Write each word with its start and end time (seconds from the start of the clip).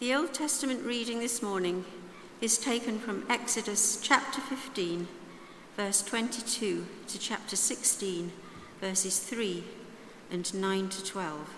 The 0.00 0.14
Old 0.14 0.32
Testament 0.32 0.84
reading 0.84 1.18
this 1.18 1.42
morning 1.42 1.84
is 2.40 2.56
taken 2.56 3.00
from 3.00 3.26
Exodus 3.28 3.98
chapter 4.00 4.40
15, 4.40 5.08
verse 5.76 6.02
22, 6.02 6.86
to 7.08 7.18
chapter 7.18 7.56
16, 7.56 8.30
verses 8.80 9.18
3 9.18 9.64
and 10.30 10.54
9 10.54 10.88
to 10.90 11.04
12. 11.04 11.50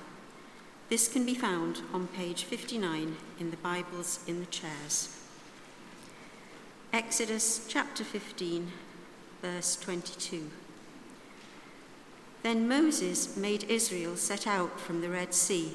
This 0.88 1.06
can 1.06 1.26
be 1.26 1.34
found 1.34 1.82
on 1.92 2.06
page 2.06 2.44
59 2.44 3.14
in 3.38 3.50
the 3.50 3.58
Bibles 3.58 4.20
in 4.26 4.40
the 4.40 4.46
chairs. 4.46 5.14
Exodus 6.94 7.66
chapter 7.68 8.04
15, 8.04 8.72
verse 9.42 9.76
22. 9.76 10.50
Then 12.42 12.66
Moses 12.66 13.36
made 13.36 13.64
Israel 13.64 14.16
set 14.16 14.46
out 14.46 14.80
from 14.80 15.02
the 15.02 15.10
Red 15.10 15.34
Sea 15.34 15.74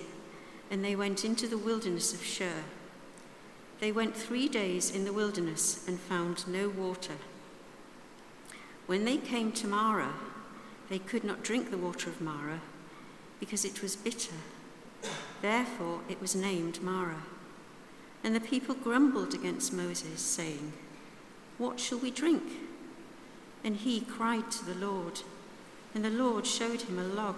and 0.69 0.83
they 0.83 0.95
went 0.95 1.23
into 1.23 1.47
the 1.47 1.57
wilderness 1.57 2.13
of 2.13 2.23
Shur. 2.23 2.63
They 3.79 3.91
went 3.91 4.15
three 4.15 4.47
days 4.47 4.89
in 4.89 5.05
the 5.05 5.13
wilderness 5.13 5.85
and 5.87 5.99
found 5.99 6.47
no 6.47 6.69
water. 6.69 7.15
When 8.87 9.05
they 9.05 9.17
came 9.17 9.51
to 9.53 9.67
Marah, 9.67 10.13
they 10.89 10.99
could 10.99 11.23
not 11.23 11.43
drink 11.43 11.71
the 11.71 11.77
water 11.77 12.09
of 12.09 12.21
Marah 12.21 12.61
because 13.39 13.65
it 13.65 13.81
was 13.81 13.95
bitter. 13.95 14.35
Therefore 15.41 16.01
it 16.07 16.21
was 16.21 16.35
named 16.35 16.81
Marah. 16.81 17.23
And 18.23 18.35
the 18.35 18.39
people 18.39 18.73
grumbled 18.73 19.33
against 19.33 19.73
Moses, 19.73 20.19
saying, 20.19 20.73
What 21.57 21.79
shall 21.79 21.99
we 21.99 22.09
drink? 22.09 22.43
And 23.63 23.75
he 23.75 24.01
cried 24.01 24.49
to 24.51 24.65
the 24.65 24.73
Lord, 24.73 25.21
and 25.93 26.03
the 26.03 26.09
Lord 26.09 26.47
showed 26.47 26.81
him 26.83 26.97
a 26.97 27.03
log, 27.03 27.35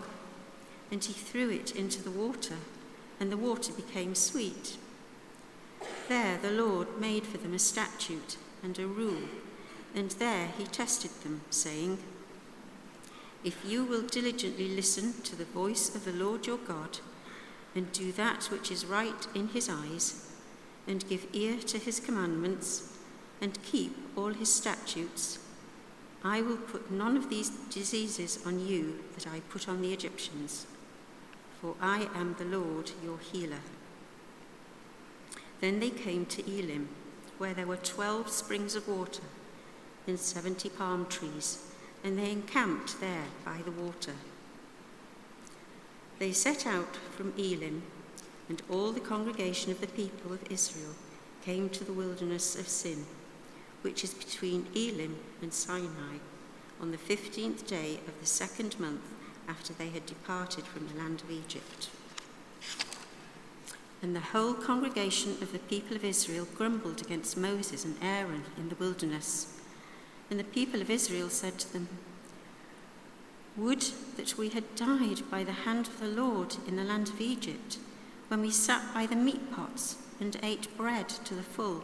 and 0.91 1.03
he 1.03 1.13
threw 1.13 1.49
it 1.49 1.75
into 1.75 2.01
the 2.01 2.11
water 2.11 2.55
and 3.19 3.31
the 3.31 3.37
water 3.37 3.73
became 3.73 4.15
sweet. 4.15 4.77
There 6.07 6.37
the 6.37 6.51
Lord 6.51 6.99
made 6.99 7.25
for 7.25 7.37
them 7.37 7.53
a 7.53 7.59
statute 7.59 8.37
and 8.63 8.77
a 8.77 8.87
rule, 8.87 9.29
and 9.95 10.11
there 10.11 10.49
he 10.57 10.65
tested 10.65 11.11
them, 11.23 11.41
saying, 11.49 11.97
If 13.43 13.65
you 13.65 13.83
will 13.83 14.01
diligently 14.01 14.69
listen 14.69 15.21
to 15.23 15.35
the 15.35 15.45
voice 15.45 15.93
of 15.93 16.05
the 16.05 16.13
Lord 16.13 16.47
your 16.47 16.57
God, 16.57 16.99
and 17.75 17.91
do 17.91 18.11
that 18.13 18.45
which 18.45 18.71
is 18.71 18.85
right 18.85 19.27
in 19.35 19.49
his 19.49 19.69
eyes, 19.69 20.31
and 20.87 21.07
give 21.07 21.27
ear 21.33 21.57
to 21.59 21.77
his 21.77 21.99
commandments, 21.99 22.93
and 23.41 23.61
keep 23.63 23.95
all 24.15 24.33
his 24.33 24.53
statutes, 24.53 25.39
I 26.23 26.41
will 26.41 26.57
put 26.57 26.89
none 26.89 27.15
of 27.15 27.29
these 27.29 27.49
diseases 27.49 28.39
on 28.45 28.65
you 28.65 28.99
that 29.15 29.27
I 29.27 29.41
put 29.41 29.69
on 29.69 29.81
the 29.81 29.93
Egyptians 29.93 30.65
for 31.61 31.75
I 31.81 32.07
am 32.15 32.35
the 32.37 32.45
Lord 32.45 32.91
your 33.03 33.17
healer. 33.17 33.61
Then 35.59 35.79
they 35.79 35.89
came 35.89 36.25
to 36.27 36.59
Elim, 36.59 36.89
where 37.37 37.53
there 37.53 37.67
were 37.67 37.77
twelve 37.77 38.29
springs 38.29 38.75
of 38.75 38.87
water 38.87 39.23
and 40.05 40.19
seventy 40.19 40.69
palm 40.69 41.05
trees, 41.07 41.63
and 42.03 42.17
they 42.17 42.31
encamped 42.31 42.99
there 42.99 43.25
by 43.43 43.61
the 43.65 43.71
water. 43.71 44.13
They 46.19 46.31
set 46.31 46.65
out 46.65 46.95
from 47.15 47.33
Elim, 47.37 47.83
and 48.49 48.61
all 48.69 48.91
the 48.91 48.99
congregation 48.99 49.71
of 49.71 49.81
the 49.81 49.87
people 49.87 50.31
of 50.31 50.51
Israel 50.51 50.95
came 51.43 51.69
to 51.69 51.83
the 51.83 51.93
wilderness 51.93 52.55
of 52.57 52.67
Sin, 52.67 53.05
which 53.81 54.03
is 54.03 54.13
between 54.13 54.67
Elim 54.75 55.17
and 55.41 55.53
Sinai, 55.53 56.17
on 56.79 56.91
the 56.91 56.97
fifteenth 56.97 57.67
day 57.67 57.99
of 58.07 58.19
the 58.19 58.25
second 58.25 58.79
month 58.79 59.01
after 59.47 59.73
they 59.73 59.89
had 59.89 60.05
departed 60.05 60.65
from 60.65 60.87
the 60.87 60.97
land 60.97 61.21
of 61.21 61.31
Egypt. 61.31 61.89
And 64.01 64.15
the 64.15 64.19
whole 64.19 64.53
congregation 64.53 65.37
of 65.41 65.51
the 65.51 65.59
people 65.59 65.95
of 65.95 66.03
Israel 66.03 66.47
grumbled 66.55 67.01
against 67.01 67.37
Moses 67.37 67.83
and 67.83 67.95
Aaron 68.01 68.43
in 68.57 68.69
the 68.69 68.75
wilderness. 68.75 69.59
And 70.29 70.39
the 70.39 70.43
people 70.43 70.81
of 70.81 70.89
Israel 70.89 71.29
said 71.29 71.57
to 71.59 71.73
them, 71.73 71.87
Would 73.55 73.85
that 74.17 74.37
we 74.37 74.49
had 74.49 74.75
died 74.75 75.29
by 75.31 75.43
the 75.43 75.51
hand 75.51 75.87
of 75.87 75.99
the 75.99 76.07
Lord 76.07 76.57
in 76.67 76.75
the 76.75 76.83
land 76.83 77.09
of 77.09 77.21
Egypt, 77.21 77.79
when 78.27 78.41
we 78.41 78.51
sat 78.51 78.93
by 78.93 79.05
the 79.05 79.15
meat 79.15 79.51
pots 79.51 79.97
and 80.19 80.37
ate 80.43 80.75
bread 80.77 81.09
to 81.09 81.33
the 81.33 81.43
full. 81.43 81.83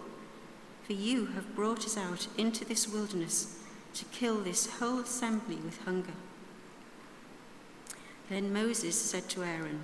For 0.85 0.93
you 0.93 1.27
have 1.27 1.55
brought 1.55 1.85
us 1.85 1.97
out 1.97 2.27
into 2.37 2.65
this 2.65 2.87
wilderness 2.87 3.59
to 3.93 4.05
kill 4.05 4.41
this 4.41 4.79
whole 4.79 4.99
assembly 4.99 5.55
with 5.57 5.81
hunger. 5.83 6.13
Then 8.33 8.51
Moses 8.51 8.99
said 8.99 9.29
to 9.29 9.43
Aaron, 9.43 9.83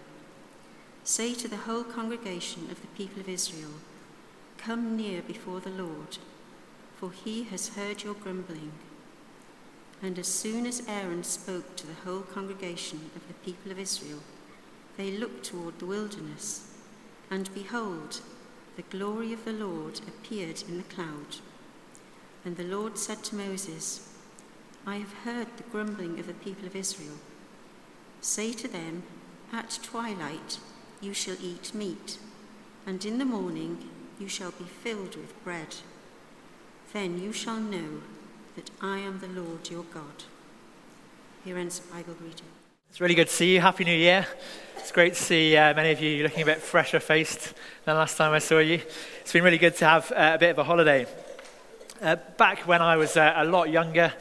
Say 1.03 1.35
to 1.35 1.47
the 1.47 1.65
whole 1.67 1.83
congregation 1.83 2.67
of 2.71 2.81
the 2.81 2.87
people 2.97 3.19
of 3.19 3.29
Israel, 3.29 3.73
Come 4.57 4.97
near 4.97 5.21
before 5.21 5.59
the 5.59 5.69
Lord, 5.69 6.17
for 6.97 7.11
he 7.11 7.43
has 7.43 7.75
heard 7.75 8.01
your 8.01 8.15
grumbling. 8.15 8.71
And 10.01 10.17
as 10.17 10.27
soon 10.27 10.65
as 10.65 10.81
Aaron 10.87 11.23
spoke 11.23 11.75
to 11.75 11.85
the 11.85 12.01
whole 12.03 12.21
congregation 12.21 13.11
of 13.15 13.27
the 13.27 13.35
people 13.35 13.71
of 13.71 13.77
Israel, 13.77 14.23
they 14.97 15.11
looked 15.11 15.45
toward 15.45 15.77
the 15.77 15.85
wilderness, 15.85 16.73
and 17.29 17.53
behold, 17.53 18.21
the 18.77 18.81
glory 18.81 19.31
of 19.31 19.45
the 19.45 19.53
Lord 19.53 20.01
appeared 20.07 20.63
in 20.67 20.77
the 20.77 20.95
cloud. 20.95 21.37
And 22.43 22.57
the 22.57 22.63
Lord 22.63 22.97
said 22.97 23.23
to 23.25 23.35
Moses, 23.35 24.11
I 24.87 24.95
have 24.95 25.13
heard 25.23 25.55
the 25.55 25.69
grumbling 25.71 26.19
of 26.19 26.25
the 26.25 26.33
people 26.33 26.65
of 26.65 26.75
Israel. 26.75 27.19
Say 28.21 28.53
to 28.53 28.67
them, 28.67 29.03
At 29.51 29.79
twilight 29.81 30.59
you 31.01 31.13
shall 31.13 31.37
eat 31.41 31.73
meat, 31.73 32.17
and 32.85 33.03
in 33.05 33.17
the 33.17 33.25
morning 33.25 33.89
you 34.19 34.27
shall 34.27 34.51
be 34.51 34.65
filled 34.65 35.15
with 35.15 35.43
bread. 35.43 35.75
Then 36.91 37.21
you 37.21 37.31
shall 37.31 37.59
know 37.59 38.01
that 38.55 38.71
I 38.81 38.97
am 38.99 39.19
the 39.19 39.27
Lord 39.27 39.69
your 39.69 39.83
God. 39.93 40.23
Here 41.45 41.57
ends 41.57 41.79
the 41.79 41.93
Bible 41.93 42.15
reading. 42.21 42.47
It's 42.89 42.99
really 42.99 43.15
good 43.15 43.27
to 43.27 43.33
see 43.33 43.53
you. 43.53 43.61
Happy 43.61 43.85
New 43.85 43.95
Year. 43.95 44.25
It's 44.77 44.91
great 44.91 45.13
to 45.13 45.21
see 45.21 45.55
uh, 45.55 45.73
many 45.73 45.91
of 45.91 46.01
you 46.01 46.23
looking 46.23 46.41
a 46.41 46.45
bit 46.45 46.57
fresher 46.57 46.99
faced 46.99 47.53
than 47.85 47.95
last 47.95 48.17
time 48.17 48.33
I 48.33 48.39
saw 48.39 48.57
you. 48.57 48.81
It's 49.21 49.31
been 49.31 49.43
really 49.43 49.57
good 49.57 49.75
to 49.77 49.85
have 49.85 50.11
uh, 50.11 50.31
a 50.35 50.37
bit 50.37 50.49
of 50.49 50.57
a 50.57 50.63
holiday. 50.63 51.05
Uh, 52.01 52.15
back 52.37 52.67
when 52.67 52.81
I 52.81 52.97
was 52.97 53.15
uh, 53.15 53.33
a 53.35 53.45
lot 53.45 53.69
younger, 53.69 54.11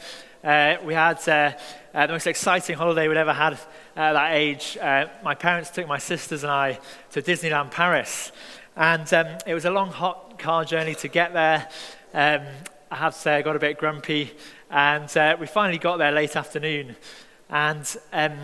uh, 0.43 0.77
we 0.85 0.93
had 0.93 1.17
uh, 1.27 1.51
uh, 1.93 2.07
the 2.07 2.13
most 2.13 2.27
exciting 2.27 2.77
holiday 2.77 3.07
we'd 3.07 3.17
ever 3.17 3.33
had 3.33 3.53
at 3.95 4.13
that 4.13 4.31
age. 4.33 4.77
Uh, 4.81 5.07
my 5.23 5.35
parents 5.35 5.69
took 5.69 5.87
my 5.87 5.97
sisters 5.97 6.43
and 6.43 6.51
I 6.51 6.79
to 7.11 7.21
Disneyland 7.21 7.71
Paris. 7.71 8.31
And 8.75 9.13
um, 9.13 9.27
it 9.45 9.53
was 9.53 9.65
a 9.65 9.71
long, 9.71 9.91
hot 9.91 10.39
car 10.39 10.63
journey 10.63 10.95
to 10.95 11.09
get 11.09 11.33
there. 11.33 11.67
Um, 12.13 12.47
I 12.89 12.95
have 12.95 13.13
to 13.15 13.19
say, 13.19 13.35
I 13.35 13.41
got 13.41 13.57
a 13.57 13.59
bit 13.59 13.77
grumpy. 13.77 14.31
And 14.69 15.15
uh, 15.17 15.35
we 15.37 15.45
finally 15.45 15.77
got 15.77 15.97
there 15.97 16.13
late 16.13 16.37
afternoon. 16.37 16.95
And 17.49 17.97
um, 18.13 18.37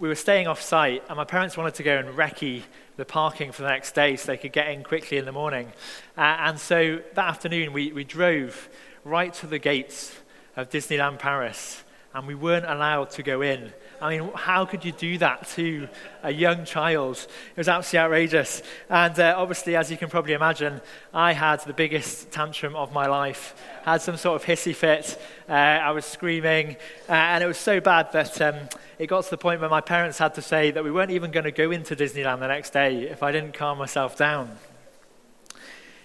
we 0.00 0.08
were 0.08 0.16
staying 0.16 0.48
off 0.48 0.60
site, 0.60 1.04
and 1.08 1.16
my 1.16 1.24
parents 1.24 1.56
wanted 1.56 1.74
to 1.74 1.84
go 1.84 1.96
and 1.96 2.08
recce 2.08 2.64
the 2.96 3.04
parking 3.04 3.52
for 3.52 3.62
the 3.62 3.68
next 3.68 3.94
day 3.94 4.16
so 4.16 4.26
they 4.26 4.36
could 4.36 4.52
get 4.52 4.68
in 4.68 4.82
quickly 4.82 5.18
in 5.18 5.24
the 5.24 5.32
morning. 5.32 5.72
Uh, 6.18 6.36
and 6.40 6.58
so 6.58 7.00
that 7.14 7.28
afternoon, 7.28 7.72
we, 7.72 7.92
we 7.92 8.02
drove 8.02 8.68
right 9.04 9.32
to 9.34 9.46
the 9.46 9.60
gates 9.60 10.16
of 10.56 10.70
Disneyland 10.70 11.18
Paris, 11.18 11.82
and 12.14 12.26
we 12.26 12.34
weren't 12.34 12.66
allowed 12.66 13.10
to 13.10 13.22
go 13.22 13.42
in. 13.42 13.72
I 14.02 14.18
mean, 14.18 14.30
how 14.34 14.64
could 14.64 14.84
you 14.84 14.90
do 14.90 15.16
that 15.18 15.48
to 15.50 15.88
a 16.24 16.32
young 16.32 16.64
child? 16.64 17.24
It 17.54 17.56
was 17.56 17.68
absolutely 17.68 18.04
outrageous. 18.04 18.62
And 18.90 19.16
uh, 19.18 19.34
obviously, 19.38 19.76
as 19.76 19.92
you 19.92 19.96
can 19.96 20.10
probably 20.10 20.32
imagine, 20.32 20.80
I 21.14 21.32
had 21.32 21.60
the 21.60 21.72
biggest 21.72 22.32
tantrum 22.32 22.74
of 22.74 22.92
my 22.92 23.06
life. 23.06 23.54
I 23.86 23.92
had 23.92 24.02
some 24.02 24.16
sort 24.16 24.42
of 24.42 24.46
hissy 24.46 24.74
fit. 24.74 25.22
Uh, 25.48 25.52
I 25.52 25.92
was 25.92 26.04
screaming, 26.04 26.76
uh, 27.08 27.12
and 27.12 27.44
it 27.44 27.46
was 27.46 27.58
so 27.58 27.80
bad 27.80 28.10
that 28.12 28.40
um, 28.42 28.56
it 28.98 29.06
got 29.06 29.22
to 29.24 29.30
the 29.30 29.38
point 29.38 29.60
where 29.60 29.70
my 29.70 29.80
parents 29.80 30.18
had 30.18 30.34
to 30.34 30.42
say 30.42 30.72
that 30.72 30.82
we 30.82 30.90
weren't 30.90 31.12
even 31.12 31.30
going 31.30 31.44
to 31.44 31.52
go 31.52 31.70
into 31.70 31.94
Disneyland 31.94 32.40
the 32.40 32.48
next 32.48 32.70
day 32.70 33.04
if 33.04 33.22
I 33.22 33.30
didn't 33.30 33.54
calm 33.54 33.78
myself 33.78 34.16
down. 34.16 34.58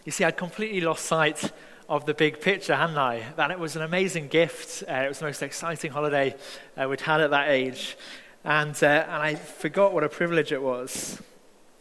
You 0.06 0.12
see, 0.12 0.24
I'd 0.24 0.38
completely 0.38 0.82
lost 0.82 1.06
sight 1.06 1.52
of 1.90 2.06
the 2.06 2.14
big 2.14 2.42
picture, 2.42 2.76
hadn't 2.76 2.98
I? 2.98 3.24
That 3.38 3.50
it 3.50 3.60
was 3.60 3.76
an 3.76 3.82
amazing 3.82 4.28
gift. 4.28 4.84
Uh, 4.88 4.94
it 4.94 5.08
was 5.08 5.20
the 5.20 5.26
most 5.26 5.42
exciting 5.42 5.92
holiday 5.92 6.36
uh, 6.76 6.88
we'd 6.90 7.02
had 7.02 7.22
at 7.22 7.30
that 7.30 7.50
age. 7.50 7.98
And, 8.44 8.76
uh, 8.84 9.06
and 9.06 9.24
I 9.24 9.36
forgot 9.36 9.94
what 9.94 10.04
a 10.04 10.10
privilege 10.10 10.52
it 10.52 10.62
was. 10.62 11.22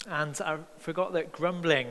And 0.09 0.41
I 0.41 0.59
forgot 0.79 1.13
that 1.15 1.33
grumbling 1.33 1.89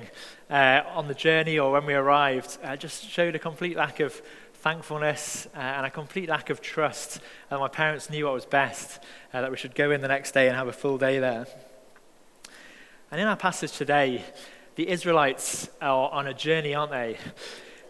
uh, 0.49 0.81
on 0.93 1.09
the 1.09 1.13
journey 1.13 1.59
or 1.59 1.73
when 1.73 1.85
we 1.85 1.93
arrived 1.93 2.57
uh, 2.63 2.77
just 2.77 3.09
showed 3.09 3.35
a 3.35 3.39
complete 3.39 3.75
lack 3.75 3.99
of 3.99 4.21
thankfulness 4.53 5.47
uh, 5.53 5.59
and 5.59 5.85
a 5.85 5.91
complete 5.91 6.29
lack 6.29 6.49
of 6.49 6.61
trust 6.61 7.19
that 7.49 7.59
my 7.59 7.67
parents 7.67 8.09
knew 8.09 8.25
what 8.25 8.33
was 8.33 8.45
best, 8.45 8.99
that 9.33 9.51
we 9.51 9.57
should 9.57 9.75
go 9.75 9.91
in 9.91 9.99
the 9.99 10.07
next 10.07 10.31
day 10.31 10.47
and 10.47 10.55
have 10.55 10.69
a 10.69 10.73
full 10.73 10.97
day 10.97 11.19
there. 11.19 11.45
And 13.11 13.19
in 13.19 13.27
our 13.27 13.35
passage 13.35 13.73
today, 13.73 14.23
the 14.75 14.87
Israelites 14.87 15.69
are 15.81 16.09
on 16.09 16.27
a 16.27 16.33
journey, 16.33 16.73
aren't 16.73 16.91
they? 16.91 17.17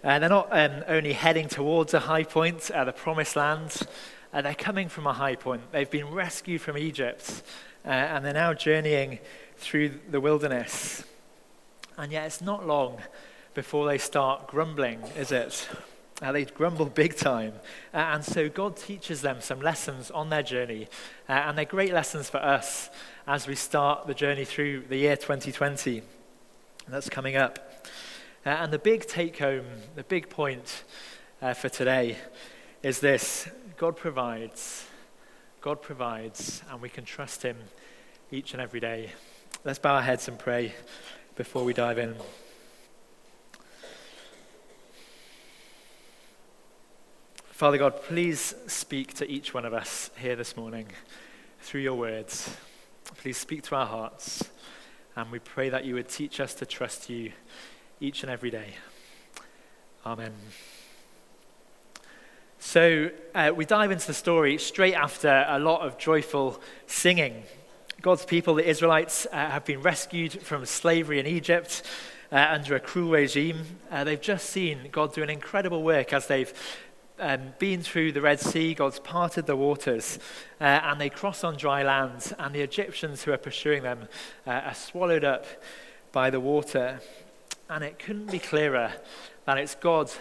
And 0.06 0.22
they're 0.22 0.30
not 0.30 0.50
um, 0.52 0.84
only 0.88 1.14
heading 1.14 1.48
towards 1.48 1.96
a 1.96 2.00
high 2.00 2.26
point, 2.26 2.70
uh, 2.70 2.84
the 2.84 2.94
promised 2.94 3.36
land, 3.36 3.76
uh, 4.32 4.44
they're 4.44 4.54
coming 4.54 4.88
from 4.88 5.08
a 5.08 5.14
high 5.14 5.34
point. 5.34 5.64
They've 5.72 5.90
been 5.90 6.12
rescued 6.12 6.62
from 6.62 6.78
Egypt, 6.78 7.42
uh, 7.84 7.90
and 7.90 8.24
they're 8.24 8.32
now 8.32 8.54
journeying 8.54 9.18
through 9.58 9.94
the 10.12 10.22
wilderness. 10.22 11.04
And 11.98 12.12
yet, 12.12 12.28
it's 12.28 12.40
not 12.40 12.68
long 12.68 13.00
before 13.56 13.88
they 13.88 13.98
start 13.98 14.46
grumbling, 14.46 15.02
is 15.18 15.32
it? 15.32 15.68
Uh, 16.22 16.32
they 16.32 16.46
grumble 16.46 16.86
big 16.86 17.16
time. 17.16 17.54
Uh, 17.92 17.98
and 17.98 18.24
so 18.24 18.48
God 18.48 18.78
teaches 18.78 19.22
them 19.22 19.42
some 19.42 19.60
lessons 19.60 20.12
on 20.12 20.30
their 20.30 20.44
journey. 20.44 20.88
Uh, 21.28 21.32
and 21.32 21.58
they're 21.58 21.66
great 21.66 21.94
lessons 21.94 22.30
for 22.30 22.38
us 22.38 22.92
as 23.26 23.48
we 23.48 23.56
start 23.56 24.06
the 24.06 24.14
journey 24.14 24.46
through 24.46 24.84
the 24.88 24.98
year 24.98 25.18
2020 25.18 26.04
that's 26.88 27.10
coming 27.10 27.36
up. 27.36 27.75
Uh, 28.46 28.50
and 28.50 28.72
the 28.72 28.78
big 28.78 29.08
take 29.08 29.40
home, 29.40 29.66
the 29.96 30.04
big 30.04 30.30
point 30.30 30.84
uh, 31.42 31.52
for 31.56 31.68
today 31.68 32.16
is 32.84 33.00
this 33.00 33.50
God 33.76 33.98
provides. 33.98 34.86
God 35.62 35.82
provides, 35.82 36.62
and 36.70 36.80
we 36.80 36.90
can 36.90 37.06
trust 37.06 37.42
Him 37.42 37.58
each 38.30 38.54
and 38.54 38.62
every 38.62 38.80
day. 38.80 39.10
Let's 39.64 39.80
bow 39.80 39.96
our 39.96 40.02
heads 40.04 40.28
and 40.28 40.38
pray 40.38 40.76
before 41.36 41.64
we 41.64 41.74
dive 41.74 41.98
in. 41.98 42.14
Father 47.46 47.80
God, 47.80 48.00
please 48.04 48.54
speak 48.68 49.16
to 49.16 49.28
each 49.28 49.56
one 49.56 49.66
of 49.66 49.74
us 49.74 50.12
here 50.18 50.36
this 50.36 50.56
morning 50.56 50.86
through 51.62 51.82
your 51.82 51.96
words. 51.96 52.56
Please 53.18 53.40
speak 53.40 53.64
to 53.64 53.76
our 53.76 53.88
hearts. 53.88 54.52
And 55.16 55.32
we 55.32 55.40
pray 55.40 55.70
that 55.70 55.84
you 55.84 55.96
would 55.96 56.10
teach 56.10 56.40
us 56.40 56.54
to 56.56 56.68
trust 56.68 57.10
you 57.10 57.32
each 58.00 58.24
and 58.24 58.32
every 58.32 58.50
day. 58.50 58.76
Amen. 60.06 60.34
So 62.60 63.12
uh, 63.34 63.52
we 63.56 63.66
dive 63.66 63.92
into 63.92 64.08
the 64.08 64.14
story 64.14 64.58
straight 64.58 64.96
after 64.96 65.46
a 65.48 65.60
lot 65.60 65.82
of 65.82 65.98
joyful 65.98 66.62
singing. 66.88 67.44
God's 68.02 68.26
people, 68.26 68.56
the 68.56 68.68
Israelites, 68.68 69.26
uh, 69.32 69.50
have 69.50 69.66
been 69.66 69.82
rescued 69.82 70.34
from 70.42 70.66
slavery 70.66 71.20
in 71.20 71.26
Egypt 71.26 71.84
uh, 72.32 72.48
under 72.50 72.76
a 72.76 72.80
cruel 72.80 73.12
regime. 73.12 73.80
Uh, 73.90 74.04
they've 74.04 74.22
just 74.22 74.50
seen 74.50 74.90
God 74.92 75.14
do 75.14 75.24
an 75.24 75.30
incredible 75.30 75.84
work 75.84 76.12
as 76.12 76.28
they've 76.28 76.54
um, 77.20 77.54
been 77.60 77.82
through 77.82 78.12
the 78.12 78.22
Red 78.22 78.40
Sea, 78.40 78.74
God's 78.74 79.00
parted 79.00 79.46
the 79.46 79.56
waters, 79.56 80.20
uh, 80.60 80.64
and 80.64 81.00
they 81.00 81.10
cross 81.10 81.44
on 81.44 81.56
dry 81.56 81.84
land, 81.84 82.34
and 82.38 82.54
the 82.54 82.62
Egyptians 82.62 83.24
who 83.24 83.32
are 83.32 83.38
pursuing 83.38 83.84
them 83.84 84.08
uh, 84.46 84.52
are 84.52 84.74
swallowed 84.74 85.24
up 85.24 85.46
by 86.12 86.30
the 86.30 86.40
water. 86.40 87.00
And 87.70 87.84
it 87.84 87.98
couldn't 87.98 88.32
be 88.32 88.40
clearer 88.40 88.94
that 89.46 89.58
it's 89.58 89.76
God 89.76 90.12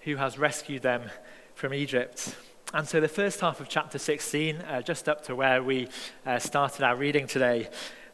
who 0.00 0.16
has 0.16 0.38
rescued 0.38 0.82
them 0.82 1.10
from 1.54 1.72
Egypt. 1.72 2.34
And 2.72 2.86
so, 2.86 3.00
the 3.00 3.08
first 3.08 3.40
half 3.40 3.60
of 3.60 3.68
chapter 3.68 3.98
16, 3.98 4.56
uh, 4.56 4.82
just 4.82 5.08
up 5.08 5.24
to 5.24 5.34
where 5.34 5.62
we 5.62 5.88
uh, 6.24 6.38
started 6.38 6.84
our 6.84 6.94
reading 6.94 7.26
today, 7.26 7.68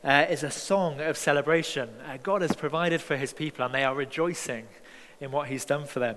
uh, 0.05 0.27
is 0.31 0.45
a 0.45 0.51
song 0.51 1.01
of 1.01 1.17
celebration. 1.17 1.91
Uh, 2.07 2.17
God 2.23 2.43
has 2.43 2.55
provided 2.55 3.01
for 3.01 3.17
his 3.17 3.33
people, 3.33 3.65
and 3.65 3.75
they 3.75 3.85
are 3.85 3.95
rejoicing 3.95 4.67
in 5.21 5.31
what 5.33 5.49
he's 5.49 5.65
done 5.65 5.85
for 5.85 5.99
them. 6.01 6.17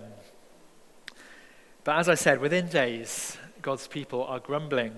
But 1.84 1.98
as 1.98 2.08
I 2.08 2.16
said, 2.16 2.40
within 2.40 2.68
days, 2.68 3.38
God's 3.62 3.88
people 3.88 4.24
are 4.26 4.40
grumbling. 4.40 4.94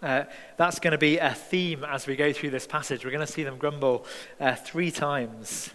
Uh, 0.00 0.24
that's 0.56 0.78
going 0.78 0.92
to 0.92 0.98
be 0.98 1.18
a 1.18 1.34
theme 1.34 1.84
as 1.84 2.06
we 2.06 2.14
go 2.14 2.32
through 2.32 2.50
this 2.50 2.66
passage. 2.66 3.04
We're 3.04 3.10
going 3.10 3.26
to 3.26 3.32
see 3.32 3.42
them 3.42 3.58
grumble 3.58 4.06
uh, 4.38 4.54
three 4.54 4.92
times. 4.92 5.70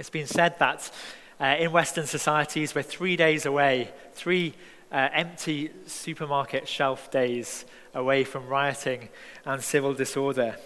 It's 0.00 0.08
been 0.08 0.26
said 0.26 0.58
that 0.60 0.90
uh, 1.38 1.56
in 1.58 1.72
Western 1.72 2.06
societies, 2.06 2.74
we're 2.74 2.80
three 2.80 3.16
days 3.16 3.44
away, 3.44 3.90
three 4.14 4.54
uh, 4.90 5.10
empty 5.12 5.72
supermarket 5.84 6.66
shelf 6.66 7.10
days 7.10 7.66
away 7.94 8.24
from 8.24 8.48
rioting 8.48 9.10
and 9.44 9.62
civil 9.62 9.92
disorder. 9.92 10.56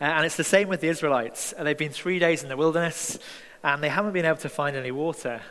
Uh, 0.00 0.04
and 0.04 0.24
it's 0.24 0.38
the 0.38 0.42
same 0.42 0.68
with 0.68 0.80
the 0.80 0.88
Israelites. 0.88 1.52
Uh, 1.58 1.64
they've 1.64 1.76
been 1.76 1.92
three 1.92 2.18
days 2.18 2.42
in 2.42 2.48
the 2.48 2.56
wilderness 2.56 3.18
and 3.62 3.82
they 3.82 3.90
haven't 3.90 4.12
been 4.12 4.24
able 4.24 4.38
to 4.38 4.48
find 4.48 4.74
any 4.74 4.90
water. 4.90 5.42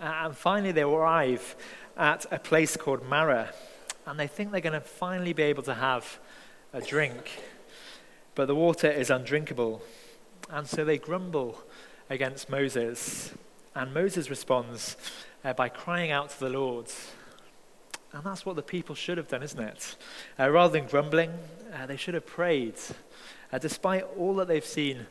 and 0.00 0.36
finally, 0.36 0.72
they 0.72 0.82
arrive 0.82 1.54
at 1.96 2.26
a 2.32 2.40
place 2.40 2.76
called 2.76 3.08
Marah, 3.08 3.52
and 4.04 4.18
they 4.18 4.26
think 4.26 4.50
they're 4.50 4.60
going 4.60 4.72
to 4.72 4.80
finally 4.80 5.32
be 5.32 5.44
able 5.44 5.62
to 5.62 5.74
have 5.74 6.18
a 6.72 6.80
drink. 6.80 7.40
But 8.34 8.46
the 8.46 8.56
water 8.56 8.90
is 8.90 9.10
undrinkable, 9.10 9.80
and 10.50 10.66
so 10.66 10.84
they 10.84 10.98
grumble 10.98 11.62
against 12.10 12.50
Moses. 12.50 13.32
And 13.74 13.94
Moses 13.94 14.28
responds 14.28 14.96
uh, 15.44 15.52
by 15.54 15.68
crying 15.68 16.10
out 16.10 16.30
to 16.30 16.40
the 16.40 16.50
Lord. 16.50 16.86
And 18.12 18.24
that's 18.24 18.44
what 18.44 18.56
the 18.56 18.62
people 18.62 18.94
should 18.94 19.16
have 19.16 19.28
done, 19.28 19.42
isn't 19.42 19.60
it? 19.60 19.96
Uh, 20.38 20.50
rather 20.50 20.72
than 20.72 20.88
grumbling, 20.88 21.30
uh, 21.72 21.86
they 21.86 21.96
should 21.96 22.14
have 22.14 22.26
prayed. 22.26 22.74
Uh, 23.52 23.58
despite 23.58 24.04
all 24.18 24.34
that 24.34 24.48
they've 24.48 24.64
seen 24.64 25.06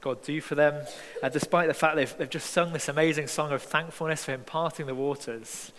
God 0.00 0.22
do 0.22 0.40
for 0.40 0.56
them, 0.56 0.86
uh, 1.22 1.28
despite 1.28 1.68
the 1.68 1.74
fact 1.74 1.94
they've, 1.94 2.16
they've 2.18 2.28
just 2.28 2.50
sung 2.50 2.72
this 2.72 2.88
amazing 2.88 3.28
song 3.28 3.52
of 3.52 3.62
thankfulness 3.62 4.24
for 4.24 4.32
Him 4.32 4.42
parting 4.44 4.86
the 4.86 4.94
waters, 4.94 5.72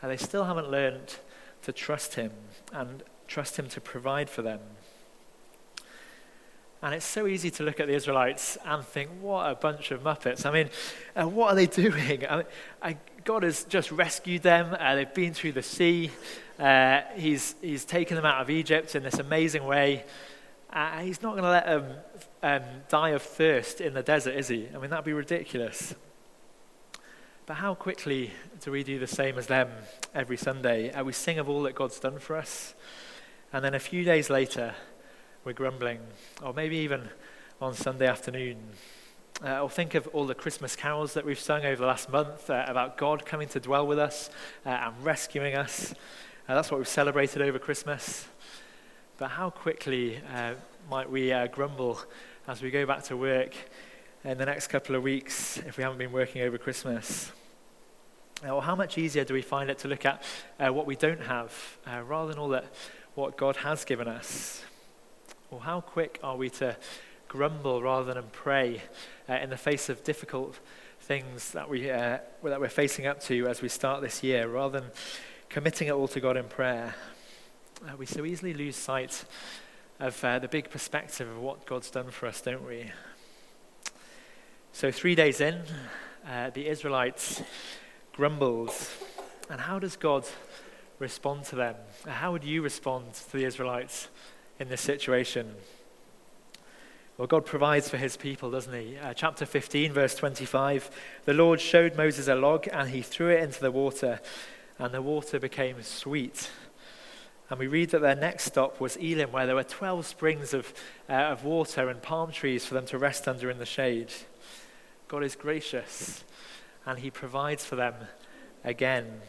and 0.00 0.10
they 0.10 0.16
still 0.16 0.44
haven't 0.44 0.70
learned 0.70 1.16
to 1.62 1.72
trust 1.72 2.14
Him 2.14 2.30
and 2.72 3.02
trust 3.26 3.58
Him 3.58 3.68
to 3.68 3.80
provide 3.80 4.30
for 4.30 4.42
them. 4.42 4.60
And 6.82 6.94
it's 6.94 7.06
so 7.06 7.26
easy 7.26 7.50
to 7.52 7.62
look 7.62 7.80
at 7.80 7.86
the 7.86 7.94
Israelites 7.94 8.58
and 8.64 8.84
think, 8.84 9.10
what 9.20 9.50
a 9.50 9.54
bunch 9.54 9.90
of 9.90 10.02
muppets. 10.02 10.44
I 10.44 10.50
mean, 10.50 10.70
uh, 11.14 11.26
what 11.26 11.52
are 11.52 11.54
they 11.54 11.66
doing? 11.88 12.26
I 12.28 12.36
mean, 12.36 12.46
I, 12.82 12.96
God 13.24 13.42
has 13.42 13.64
just 13.64 13.90
rescued 13.90 14.42
them. 14.42 14.76
Uh, 14.78 14.94
they've 14.94 15.14
been 15.14 15.34
through 15.34 15.52
the 15.52 15.62
sea. 15.62 16.10
Uh, 16.58 17.00
he's, 17.16 17.54
he's 17.60 17.84
taken 17.84 18.16
them 18.16 18.24
out 18.24 18.40
of 18.40 18.50
Egypt 18.50 18.94
in 18.94 19.02
this 19.02 19.18
amazing 19.18 19.64
way. 19.64 20.04
Uh, 20.70 21.00
he's 21.00 21.22
not 21.22 21.32
going 21.32 21.44
to 21.44 21.50
let 21.50 21.66
them 21.66 21.96
um, 22.42 22.62
die 22.88 23.10
of 23.10 23.22
thirst 23.22 23.80
in 23.80 23.94
the 23.94 24.02
desert, 24.02 24.34
is 24.34 24.48
he? 24.48 24.68
I 24.74 24.78
mean, 24.78 24.90
that'd 24.90 25.04
be 25.04 25.12
ridiculous. 25.12 25.94
But 27.46 27.54
how 27.54 27.74
quickly 27.74 28.32
do 28.60 28.72
we 28.72 28.82
do 28.82 28.98
the 28.98 29.06
same 29.06 29.38
as 29.38 29.46
them 29.46 29.70
every 30.14 30.36
Sunday? 30.36 30.90
Uh, 30.90 31.04
we 31.04 31.12
sing 31.12 31.38
of 31.38 31.48
all 31.48 31.62
that 31.62 31.74
God's 31.74 31.98
done 32.00 32.18
for 32.18 32.36
us, 32.36 32.74
and 33.52 33.64
then 33.64 33.72
a 33.72 33.78
few 33.78 34.02
days 34.02 34.28
later, 34.28 34.74
we're 35.46 35.52
grumbling, 35.52 36.00
or 36.42 36.52
maybe 36.52 36.76
even 36.78 37.08
on 37.60 37.72
Sunday 37.72 38.08
afternoon. 38.08 38.56
Uh, 39.44 39.62
or 39.62 39.70
think 39.70 39.94
of 39.94 40.08
all 40.08 40.26
the 40.26 40.34
Christmas 40.34 40.74
carols 40.74 41.14
that 41.14 41.24
we've 41.24 41.38
sung 41.38 41.64
over 41.64 41.76
the 41.76 41.86
last 41.86 42.10
month 42.10 42.50
uh, 42.50 42.64
about 42.66 42.98
God 42.98 43.24
coming 43.24 43.46
to 43.50 43.60
dwell 43.60 43.86
with 43.86 44.00
us 44.00 44.28
uh, 44.64 44.70
and 44.70 45.04
rescuing 45.04 45.54
us. 45.54 45.94
Uh, 46.48 46.56
that's 46.56 46.68
what 46.72 46.78
we've 46.78 46.88
celebrated 46.88 47.42
over 47.42 47.60
Christmas. 47.60 48.26
But 49.18 49.28
how 49.28 49.50
quickly 49.50 50.20
uh, 50.34 50.54
might 50.90 51.08
we 51.08 51.32
uh, 51.32 51.46
grumble 51.46 52.00
as 52.48 52.60
we 52.60 52.72
go 52.72 52.84
back 52.84 53.04
to 53.04 53.16
work 53.16 53.54
in 54.24 54.38
the 54.38 54.46
next 54.46 54.66
couple 54.66 54.96
of 54.96 55.04
weeks 55.04 55.58
if 55.58 55.76
we 55.76 55.84
haven't 55.84 55.98
been 55.98 56.12
working 56.12 56.42
over 56.42 56.58
Christmas? 56.58 57.30
Or 58.44 58.62
how 58.62 58.74
much 58.74 58.98
easier 58.98 59.22
do 59.22 59.32
we 59.32 59.42
find 59.42 59.70
it 59.70 59.78
to 59.78 59.88
look 59.88 60.04
at 60.04 60.24
what 60.58 60.86
we 60.86 60.96
don't 60.96 61.22
have 61.22 61.78
rather 62.04 62.32
than 62.32 62.40
all 62.40 62.48
that 62.48 62.74
what 63.14 63.36
God 63.36 63.54
has 63.58 63.84
given 63.84 64.08
us? 64.08 64.64
Or 65.50 65.60
how 65.60 65.80
quick 65.80 66.18
are 66.22 66.36
we 66.36 66.50
to 66.50 66.76
grumble 67.28 67.82
rather 67.82 68.14
than 68.14 68.24
pray 68.32 68.82
uh, 69.28 69.34
in 69.34 69.50
the 69.50 69.56
face 69.56 69.88
of 69.88 70.02
difficult 70.02 70.58
things 71.00 71.52
that, 71.52 71.68
we, 71.68 71.88
uh, 71.90 72.18
that 72.42 72.60
we're 72.60 72.68
facing 72.68 73.06
up 73.06 73.20
to 73.22 73.46
as 73.46 73.62
we 73.62 73.68
start 73.68 74.02
this 74.02 74.22
year, 74.22 74.48
rather 74.48 74.80
than 74.80 74.90
committing 75.48 75.88
it 75.88 75.92
all 75.92 76.08
to 76.08 76.20
God 76.20 76.36
in 76.36 76.44
prayer? 76.44 76.94
Uh, 77.86 77.96
we 77.96 78.06
so 78.06 78.24
easily 78.24 78.54
lose 78.54 78.74
sight 78.74 79.24
of 80.00 80.22
uh, 80.24 80.38
the 80.38 80.48
big 80.48 80.68
perspective 80.70 81.28
of 81.28 81.38
what 81.38 81.64
God's 81.64 81.90
done 81.90 82.10
for 82.10 82.26
us, 82.26 82.40
don't 82.40 82.66
we? 82.66 82.90
So, 84.72 84.90
three 84.90 85.14
days 85.14 85.40
in, 85.40 85.62
uh, 86.28 86.50
the 86.50 86.66
Israelites 86.66 87.42
grumbled. 88.12 88.74
And 89.48 89.60
how 89.60 89.78
does 89.78 89.96
God 89.96 90.26
respond 90.98 91.44
to 91.44 91.56
them? 91.56 91.76
How 92.06 92.32
would 92.32 92.44
you 92.44 92.62
respond 92.62 93.14
to 93.14 93.36
the 93.36 93.44
Israelites 93.44 94.08
in 94.58 94.68
this 94.68 94.80
situation? 94.80 95.54
Well, 97.18 97.26
God 97.26 97.46
provides 97.46 97.88
for 97.88 97.96
his 97.96 98.16
people, 98.16 98.50
doesn't 98.50 98.74
he? 98.74 98.98
Uh, 98.98 99.14
chapter 99.14 99.46
15, 99.46 99.92
verse 99.92 100.14
25 100.14 100.90
The 101.24 101.32
Lord 101.32 101.60
showed 101.60 101.96
Moses 101.96 102.28
a 102.28 102.34
log, 102.34 102.68
and 102.70 102.90
he 102.90 103.00
threw 103.00 103.30
it 103.30 103.42
into 103.42 103.60
the 103.60 103.70
water, 103.70 104.20
and 104.78 104.92
the 104.92 105.00
water 105.00 105.38
became 105.38 105.82
sweet. 105.82 106.50
And 107.48 107.58
we 107.58 107.68
read 107.68 107.90
that 107.90 108.02
their 108.02 108.16
next 108.16 108.44
stop 108.44 108.80
was 108.80 108.96
Elim, 108.96 109.32
where 109.32 109.46
there 109.46 109.54
were 109.54 109.64
12 109.64 110.04
springs 110.04 110.52
of, 110.52 110.74
uh, 111.08 111.12
of 111.12 111.44
water 111.44 111.88
and 111.88 112.02
palm 112.02 112.32
trees 112.32 112.66
for 112.66 112.74
them 112.74 112.86
to 112.86 112.98
rest 112.98 113.28
under 113.28 113.48
in 113.48 113.58
the 113.58 113.64
shade. 113.66 114.12
God 115.08 115.22
is 115.22 115.36
gracious, 115.36 116.24
and 116.84 116.98
he 116.98 117.10
provides 117.10 117.64
for 117.64 117.76
them 117.76 117.94
again. 118.64 119.20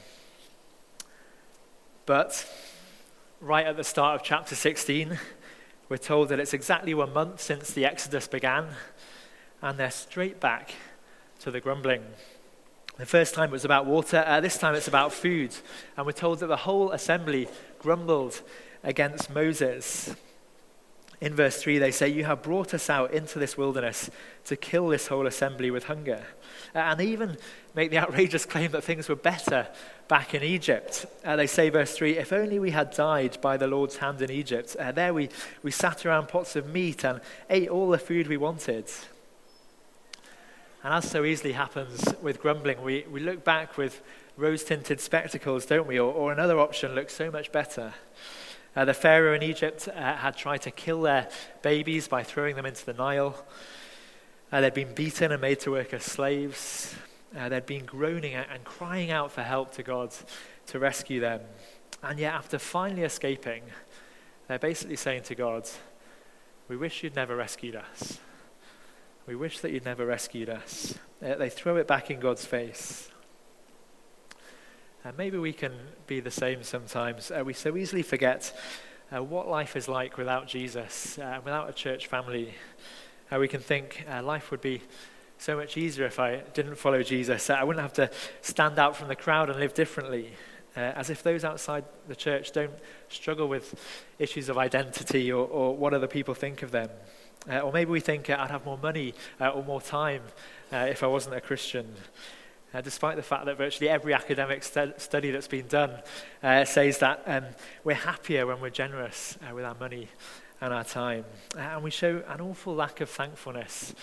But 2.06 2.50
right 3.40 3.68
at 3.68 3.78
the 3.78 3.84
start 3.84 4.20
of 4.20 4.26
chapter 4.26 4.56
16, 4.56 5.20
we're 5.90 5.98
told 5.98 6.30
that 6.30 6.40
it's 6.40 6.54
exactly 6.54 6.94
one 6.94 7.14
month 7.14 7.40
since 7.42 7.72
the 7.72 7.86
Exodus 7.86 8.28
began, 8.28 8.68
and 9.62 9.78
they're 9.78 9.92
straight 9.92 10.40
back 10.40 10.74
to 11.40 11.52
the 11.52 11.62
grumbling. 11.62 12.04
The 12.98 13.06
first 13.06 13.36
time 13.36 13.50
it 13.50 13.52
was 13.52 13.66
about 13.66 13.86
water, 13.86 14.24
uh, 14.26 14.42
this 14.42 14.58
time 14.58 14.74
it's 14.74 14.88
about 14.88 15.14
food. 15.14 15.56
And 15.96 16.06
we're 16.06 16.14
told 16.14 16.40
that 16.40 16.48
the 16.48 16.58
whole 16.58 16.92
assembly 16.92 17.48
grumbled 17.78 18.42
against 18.84 19.30
Moses. 19.30 20.16
In 21.20 21.34
verse 21.34 21.58
3, 21.58 21.80
they 21.80 21.90
say, 21.90 22.10
You 22.10 22.26
have 22.26 22.44
brought 22.44 22.74
us 22.74 22.90
out 22.90 23.12
into 23.12 23.40
this 23.40 23.58
wilderness 23.58 24.10
to 24.46 24.56
kill 24.56 24.88
this 24.88 25.08
whole 25.08 25.26
assembly 25.26 25.72
with 25.72 25.86
hunger. 25.86 26.24
Uh, 26.76 26.80
and 26.80 27.00
they 27.00 27.08
even 27.08 27.38
make 27.74 27.90
the 27.90 27.98
outrageous 28.04 28.46
claim 28.46 28.72
that 28.72 28.84
things 28.84 29.10
were 29.10 29.16
better 29.16 29.68
back 30.08 30.36
in 30.36 30.44
Egypt. 30.44 31.08
Uh, 31.26 31.36
they 31.36 31.48
say, 31.48 31.70
verse 31.70 31.96
3, 31.96 32.18
If 32.18 32.32
only 32.32 32.60
we 32.60 32.70
had 32.70 32.92
died 32.92 33.40
by 33.42 33.58
the 33.58 33.68
Lord's 33.68 33.98
hand 33.98 34.22
in 34.22 34.30
Egypt. 34.30 34.76
Uh, 34.80 34.92
there 34.92 35.14
we, 35.14 35.30
we 35.64 35.72
sat 35.72 36.06
around 36.06 36.28
pots 36.28 36.56
of 36.56 36.72
meat 36.72 37.04
and 37.04 37.20
ate 37.50 37.70
all 37.70 37.90
the 37.90 37.98
food 37.98 38.28
we 38.28 38.38
wanted. 38.38 38.86
And 40.84 40.94
as 40.94 41.10
so 41.10 41.26
easily 41.26 41.54
happens 41.54 42.14
with 42.22 42.40
grumbling, 42.40 42.84
we, 42.84 43.06
we 43.12 43.20
look 43.20 43.44
back 43.44 43.76
with 43.76 44.02
rose 44.38 44.64
tinted 44.64 45.02
spectacles, 45.02 45.66
don't 45.66 45.88
we? 45.88 46.00
Or, 46.00 46.14
or 46.14 46.32
another 46.32 46.60
option 46.60 46.94
looks 46.94 47.16
so 47.16 47.32
much 47.32 47.52
better. 47.52 47.96
Uh, 48.78 48.86
the 48.86 48.94
Pharaoh 48.94 49.34
in 49.34 49.42
Egypt 49.42 49.88
uh, 49.88 50.18
had 50.18 50.38
tried 50.38 50.62
to 50.62 50.70
kill 50.70 51.02
their 51.02 51.28
babies 51.64 52.08
by 52.08 52.22
throwing 52.22 52.56
them 52.56 52.68
into 52.68 52.86
the 52.86 52.94
Nile. 52.94 53.36
Uh, 54.52 54.62
they'd 54.62 54.76
been 54.76 54.94
beaten 54.94 55.32
and 55.32 55.42
made 55.42 55.60
to 55.62 55.72
work 55.72 55.96
as 55.96 56.04
slaves. 56.04 56.94
Uh, 57.36 57.50
they'd 57.50 57.66
been 57.66 57.86
groaning 57.86 58.36
and 58.36 58.64
crying 58.66 59.10
out 59.10 59.32
for 59.32 59.42
help 59.42 59.72
to 59.72 59.82
God 59.82 60.14
to 60.68 60.78
rescue 60.78 61.20
them. 61.20 61.42
And 62.04 62.20
yet, 62.20 62.36
after 62.36 62.60
finally 62.60 63.02
escaping, 63.02 63.64
they're 64.48 64.60
basically 64.60 64.96
saying 64.96 65.24
to 65.24 65.34
God, 65.34 65.68
We 66.68 66.78
wish 66.78 67.02
you'd 67.02 67.16
never 67.16 67.36
rescued 67.36 67.76
us. 67.76 68.20
We 69.26 69.36
wish 69.36 69.60
that 69.62 69.72
you'd 69.72 69.86
never 69.86 70.06
rescued 70.06 70.50
us. 70.52 70.94
Uh, 71.20 71.34
they 71.34 71.50
throw 71.50 71.78
it 71.78 71.88
back 71.88 72.12
in 72.12 72.20
God's 72.20 72.46
face. 72.46 73.10
And 75.08 75.18
maybe 75.18 75.38
we 75.38 75.54
can 75.54 75.72
be 76.06 76.20
the 76.20 76.30
same 76.30 76.64
sometimes. 76.64 77.32
Uh, 77.32 77.42
we 77.46 77.54
so 77.54 77.78
easily 77.78 78.02
forget 78.02 78.54
uh, 79.10 79.24
what 79.24 79.48
life 79.48 79.78
is 79.78 79.88
like 79.88 80.18
without 80.18 80.50
Jesus, 80.50 81.18
uh, 81.18 81.40
without 81.46 81.70
a 81.70 81.72
church 81.72 82.08
family. 82.08 82.54
Uh, 83.32 83.40
we 83.40 83.48
can 83.48 83.62
think 83.62 84.04
uh, 84.12 84.22
life 84.22 84.52
would 84.52 84.60
be 84.60 84.82
so 85.38 85.56
much 85.56 85.78
easier 85.78 86.06
if 86.06 86.20
I 86.20 86.42
didn't 86.54 86.76
follow 86.76 87.04
Jesus. 87.04 87.50
I 87.50 87.64
wouldn't 87.64 87.82
have 87.82 87.94
to 87.94 88.12
stand 88.42 88.78
out 88.80 88.98
from 88.98 89.08
the 89.08 89.16
crowd 89.16 89.50
and 89.50 89.62
live 89.62 89.74
differently. 89.74 90.34
Uh, 90.76 90.82
as 90.82 91.10
if 91.10 91.24
those 91.24 91.46
outside 91.46 91.86
the 92.10 92.16
church 92.16 92.52
don't 92.52 92.74
struggle 93.08 93.48
with 93.48 93.80
issues 94.20 94.50
of 94.50 94.58
identity 94.58 95.32
or, 95.32 95.48
or 95.48 95.74
what 95.74 95.94
other 95.94 96.08
people 96.08 96.34
think 96.34 96.64
of 96.64 96.72
them. 96.72 96.90
Uh, 97.50 97.60
or 97.60 97.72
maybe 97.72 97.92
we 97.92 98.02
think 98.02 98.30
uh, 98.30 98.36
I'd 98.38 98.52
have 98.52 98.66
more 98.66 98.78
money 98.78 99.14
uh, 99.40 99.52
or 99.52 99.64
more 99.64 99.80
time 99.80 100.24
uh, 100.74 100.88
if 100.90 101.02
I 101.02 101.08
wasn't 101.08 101.36
a 101.36 101.42
Christian. 101.42 101.96
Uh, 102.74 102.82
despite 102.82 103.16
the 103.16 103.24
fact 103.24 103.46
that 103.46 103.58
virtually 103.58 103.90
every 103.90 104.14
academic 104.14 104.64
stu- 104.64 104.94
study 104.98 105.32
that's 105.32 105.48
been 105.48 105.68
done 105.68 105.92
says 106.66 106.98
that 107.00 107.24
um, 107.26 107.46
we're 107.84 107.96
happier 107.96 108.46
when 108.46 108.60
we're 108.60 108.70
generous 108.70 109.38
with 109.54 109.64
our 109.64 109.76
money 109.76 110.10
and 110.60 110.74
our 110.74 110.84
time. 110.84 111.24
and 111.58 111.84
we 111.84 111.92
show 111.92 112.24
an 112.28 112.42
awful 112.42 112.76
lack 112.76 113.00
of 113.00 113.10
thankfulness 113.10 113.94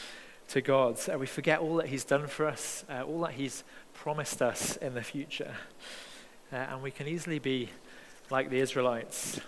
to 0.49 0.61
God. 0.61 0.99
Uh, 1.13 1.19
we 1.19 1.27
forget 1.27 1.59
all 1.59 1.77
that 1.77 1.87
He's 1.87 2.05
done 2.05 2.27
for 2.27 2.47
us, 2.47 2.85
uh, 2.89 3.03
all 3.03 3.21
that 3.23 3.33
He's 3.33 3.65
promised 3.93 4.43
us 4.43 4.77
in 4.77 4.95
the 4.95 5.03
future. 5.03 5.55
Uh, 6.53 6.57
and 6.57 6.83
we 6.83 6.91
can 6.91 7.09
easily 7.09 7.39
be 7.39 7.71
like 8.31 8.51
the 8.51 8.61
Israelites. 8.61 9.41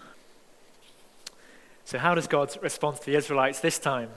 So, 1.84 1.98
how 1.98 2.14
does 2.14 2.26
God 2.26 2.56
respond 2.62 2.98
to 2.98 3.06
the 3.06 3.16
Israelites 3.16 3.60
this 3.60 3.78
time? 3.78 4.10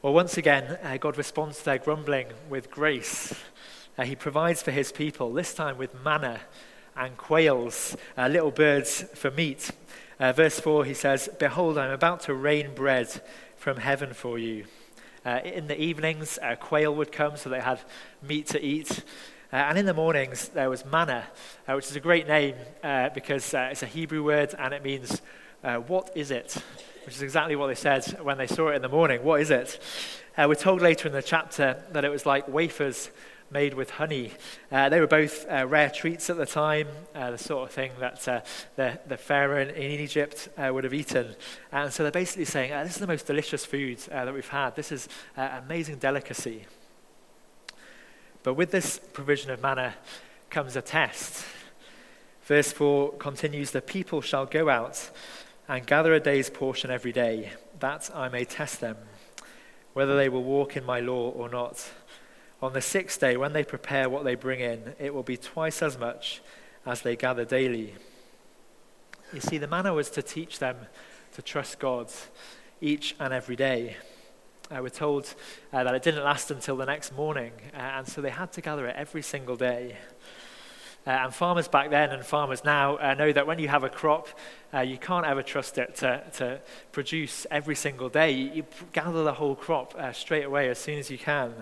Well, 0.00 0.14
once 0.14 0.38
again, 0.38 0.78
uh, 0.82 0.96
God 0.96 1.18
responds 1.18 1.58
to 1.58 1.64
their 1.64 1.78
grumbling 1.78 2.28
with 2.48 2.70
grace. 2.70 3.34
Uh, 3.98 4.04
he 4.04 4.14
provides 4.14 4.62
for 4.62 4.70
His 4.70 4.92
people, 4.92 5.32
this 5.32 5.54
time 5.54 5.78
with 5.78 6.04
manna 6.04 6.40
and 6.96 7.16
quails, 7.16 7.96
uh, 8.16 8.28
little 8.28 8.50
birds 8.50 9.04
for 9.14 9.30
meat. 9.30 9.70
verse 10.18 10.60
4, 10.60 10.84
he 10.84 10.94
says, 10.94 11.28
Behold, 11.38 11.78
I'm 11.78 11.90
about 11.90 12.20
to 12.20 12.34
rain 12.34 12.74
bread 12.74 13.20
from 13.56 13.78
heaven 13.78 14.12
for 14.12 14.38
you. 14.38 14.64
Uh, 15.26 15.40
in 15.44 15.66
the 15.66 15.80
evenings, 15.80 16.38
uh, 16.40 16.54
quail 16.54 16.94
would 16.94 17.10
come, 17.10 17.36
so 17.36 17.50
they 17.50 17.60
had 17.60 17.80
meat 18.22 18.46
to 18.46 18.64
eat. 18.64 19.02
Uh, 19.52 19.56
and 19.56 19.76
in 19.76 19.84
the 19.84 19.92
mornings, 19.92 20.48
there 20.50 20.70
was 20.70 20.84
manna, 20.84 21.24
uh, 21.66 21.74
which 21.74 21.86
is 21.86 21.96
a 21.96 22.00
great 22.00 22.28
name 22.28 22.54
uh, 22.84 23.08
because 23.08 23.52
uh, 23.52 23.68
it's 23.72 23.82
a 23.82 23.86
Hebrew 23.86 24.22
word 24.22 24.54
and 24.56 24.72
it 24.72 24.84
means, 24.84 25.20
what 25.88 26.12
is 26.14 26.30
it? 26.30 26.56
Which 27.06 27.16
is 27.16 27.22
exactly 27.22 27.56
what 27.56 27.66
they 27.66 27.74
said 27.74 28.04
when 28.22 28.38
they 28.38 28.46
saw 28.46 28.68
it 28.68 28.76
in 28.76 28.82
the 28.82 28.88
morning. 28.88 29.24
What 29.24 29.40
is 29.40 29.50
it? 29.50 29.80
we're 30.38 30.54
told 30.54 30.80
later 30.80 31.08
in 31.08 31.14
the 31.14 31.22
chapter 31.22 31.82
that 31.90 32.04
it 32.04 32.08
was 32.08 32.24
like 32.24 32.46
wafers 32.46 33.10
made 33.50 33.74
with 33.74 33.90
honey. 33.90 34.32
Uh, 34.70 34.88
they 34.88 35.00
were 35.00 35.06
both 35.06 35.46
uh, 35.48 35.66
rare 35.66 35.90
treats 35.90 36.28
at 36.30 36.36
the 36.36 36.46
time, 36.46 36.88
uh, 37.14 37.30
the 37.30 37.38
sort 37.38 37.68
of 37.68 37.74
thing 37.74 37.92
that 38.00 38.26
uh, 38.28 38.40
the, 38.76 38.98
the 39.06 39.16
Pharaoh 39.16 39.62
in, 39.62 39.76
Egypt 39.76 40.48
uh, 40.58 40.70
would 40.72 40.84
have 40.84 40.94
eaten. 40.94 41.34
And 41.72 41.92
so 41.92 42.02
they're 42.02 42.12
basically 42.12 42.44
saying, 42.44 42.72
uh, 42.72 42.84
This 42.84 42.94
is 42.94 43.00
the 43.00 43.06
most 43.06 43.26
delicious 43.26 43.64
food 43.64 43.98
that 44.08 44.32
we've 44.32 44.48
had. 44.48 44.76
This 44.76 44.92
is 44.92 45.08
amazing 45.36 45.96
delicacy. 45.96 46.66
But 48.42 48.54
with 48.54 48.70
this 48.70 49.00
provision 49.12 49.50
of 49.50 49.60
manna 49.62 49.94
comes 50.50 50.76
a 50.76 50.82
test. 50.82 51.44
Verse 52.44 52.72
4 52.72 53.14
continues 53.14 53.72
The 53.72 53.82
people 53.82 54.20
shall 54.20 54.46
go 54.46 54.68
out 54.68 55.10
and 55.68 55.86
gather 55.86 56.14
a 56.14 56.20
day's 56.20 56.48
portion 56.48 56.90
every 56.90 57.12
day, 57.12 57.52
that 57.80 58.08
I 58.14 58.28
may 58.28 58.44
test 58.44 58.80
them, 58.80 58.96
whether 59.94 60.16
they 60.16 60.28
will 60.28 60.44
walk 60.44 60.76
in 60.76 60.84
my 60.84 61.00
law 61.00 61.30
or 61.30 61.48
not. 61.48 61.90
On 62.62 62.72
the 62.72 62.80
sixth 62.80 63.20
day, 63.20 63.36
when 63.36 63.52
they 63.52 63.64
prepare 63.64 64.08
what 64.08 64.24
they 64.24 64.34
bring 64.34 64.60
in, 64.60 64.94
it 64.98 65.12
will 65.12 65.22
be 65.22 65.36
twice 65.36 65.82
as 65.82 65.98
much 65.98 66.40
as 66.86 67.02
they 67.02 67.14
gather 67.14 67.44
daily. 67.44 67.94
You 69.32 69.40
see, 69.40 69.58
the 69.58 69.66
manna 69.66 69.92
was 69.92 70.08
to 70.10 70.22
teach 70.22 70.58
them 70.58 70.76
to 71.34 71.42
trust 71.42 71.78
God 71.78 72.10
each 72.80 73.14
and 73.20 73.34
every 73.34 73.56
day. 73.56 73.96
Uh, 74.70 74.78
we're 74.80 74.88
told 74.88 75.34
uh, 75.72 75.84
that 75.84 75.94
it 75.94 76.02
didn't 76.02 76.24
last 76.24 76.50
until 76.50 76.76
the 76.76 76.86
next 76.86 77.12
morning, 77.12 77.52
uh, 77.74 77.76
and 77.76 78.08
so 78.08 78.20
they 78.20 78.30
had 78.30 78.52
to 78.52 78.60
gather 78.60 78.86
it 78.86 78.96
every 78.96 79.22
single 79.22 79.56
day. 79.56 79.96
Uh, 81.06 81.10
and 81.10 81.34
farmers 81.34 81.68
back 81.68 81.90
then 81.90 82.10
and 82.10 82.24
farmers 82.24 82.64
now 82.64 82.96
uh, 82.96 83.14
know 83.14 83.32
that 83.32 83.46
when 83.46 83.58
you 83.58 83.68
have 83.68 83.84
a 83.84 83.88
crop, 83.88 84.28
uh, 84.74 84.80
you 84.80 84.98
can't 84.98 85.24
ever 85.24 85.42
trust 85.42 85.78
it 85.78 85.94
to, 85.94 86.22
to 86.32 86.60
produce 86.90 87.46
every 87.50 87.76
single 87.76 88.08
day. 88.08 88.32
You, 88.32 88.50
you 88.52 88.64
gather 88.92 89.22
the 89.22 89.34
whole 89.34 89.54
crop 89.54 89.94
straight 90.12 90.44
away 90.44 90.68
as 90.68 90.78
soon 90.78 90.98
as 90.98 91.10
you 91.10 91.18
can. 91.18 91.52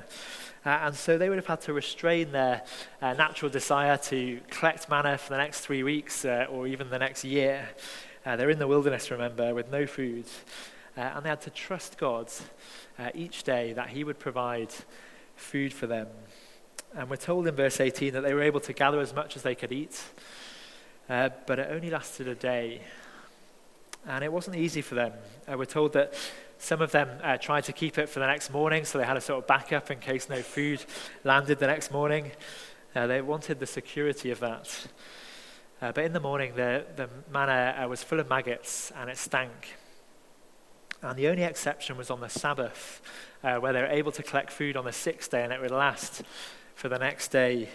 Uh, 0.66 0.80
and 0.84 0.94
so 0.94 1.18
they 1.18 1.28
would 1.28 1.36
have 1.36 1.46
had 1.46 1.60
to 1.60 1.74
restrain 1.74 2.32
their 2.32 2.62
uh, 3.02 3.12
natural 3.12 3.50
desire 3.50 3.98
to 3.98 4.40
collect 4.48 4.88
manna 4.88 5.18
for 5.18 5.28
the 5.28 5.36
next 5.36 5.60
three 5.60 5.82
weeks 5.82 6.24
uh, 6.24 6.46
or 6.48 6.66
even 6.66 6.88
the 6.88 6.98
next 6.98 7.22
year. 7.22 7.68
Uh, 8.24 8.34
they're 8.36 8.48
in 8.48 8.58
the 8.58 8.66
wilderness, 8.66 9.10
remember, 9.10 9.54
with 9.54 9.70
no 9.70 9.86
food. 9.86 10.24
Uh, 10.96 11.00
and 11.00 11.24
they 11.24 11.28
had 11.28 11.42
to 11.42 11.50
trust 11.50 11.98
God 11.98 12.30
uh, 12.98 13.10
each 13.14 13.42
day 13.42 13.74
that 13.74 13.90
He 13.90 14.04
would 14.04 14.18
provide 14.18 14.72
food 15.36 15.74
for 15.74 15.86
them. 15.86 16.06
And 16.96 17.10
we're 17.10 17.16
told 17.16 17.46
in 17.48 17.56
verse 17.56 17.80
18 17.80 18.12
that 18.12 18.20
they 18.20 18.34
were 18.34 18.42
able 18.42 18.60
to 18.60 18.72
gather 18.72 19.00
as 19.00 19.12
much 19.12 19.36
as 19.36 19.42
they 19.42 19.56
could 19.56 19.72
eat, 19.72 20.00
but 21.08 21.58
it 21.58 21.68
only 21.70 21.90
lasted 21.90 22.28
a 22.28 22.36
day. 22.36 22.82
And 24.06 24.22
it 24.22 24.32
wasn't 24.32 24.56
easy 24.56 24.80
for 24.80 24.94
them. 24.94 25.12
we're 25.48 25.64
told 25.64 25.94
that 25.94 26.14
some 26.58 26.80
of 26.80 26.92
them 26.92 27.08
uh, 27.22 27.36
tried 27.36 27.64
to 27.64 27.72
keep 27.72 27.98
it 27.98 28.08
for 28.08 28.20
the 28.20 28.26
next 28.26 28.50
morning, 28.50 28.84
so 28.84 28.98
they 28.98 29.04
had 29.04 29.16
a 29.16 29.20
sort 29.20 29.42
of 29.42 29.46
backup 29.46 29.90
in 29.90 29.98
case 29.98 30.28
no 30.28 30.40
food 30.40 30.84
landed 31.24 31.58
the 31.58 31.66
next 31.66 31.90
morning. 31.90 32.30
Uh, 32.94 33.06
they 33.06 33.20
wanted 33.20 33.58
the 33.58 33.66
security 33.66 34.30
of 34.30 34.38
that. 34.40 34.86
Uh, 35.82 35.90
but 35.90 36.04
in 36.04 36.12
the 36.12 36.20
morning, 36.20 36.54
the, 36.54 36.86
the 36.94 37.08
manna 37.30 37.76
uh, 37.82 37.88
was 37.88 38.04
full 38.04 38.20
of 38.20 38.28
maggots 38.28 38.92
and 38.96 39.10
it 39.10 39.18
stank. 39.18 39.76
And 41.02 41.18
the 41.18 41.28
only 41.28 41.42
exception 41.42 41.96
was 41.96 42.10
on 42.10 42.20
the 42.20 42.28
Sabbath, 42.28 43.02
uh, 43.42 43.56
where 43.56 43.72
they 43.72 43.82
were 43.82 43.88
able 43.88 44.12
to 44.12 44.22
collect 44.22 44.50
food 44.50 44.76
on 44.76 44.84
the 44.84 44.92
sixth 44.92 45.32
day 45.32 45.42
and 45.42 45.52
it 45.52 45.60
would 45.60 45.72
last 45.72 46.22
for 46.74 46.88
the 46.88 46.98
next 46.98 47.28
day 47.28 47.68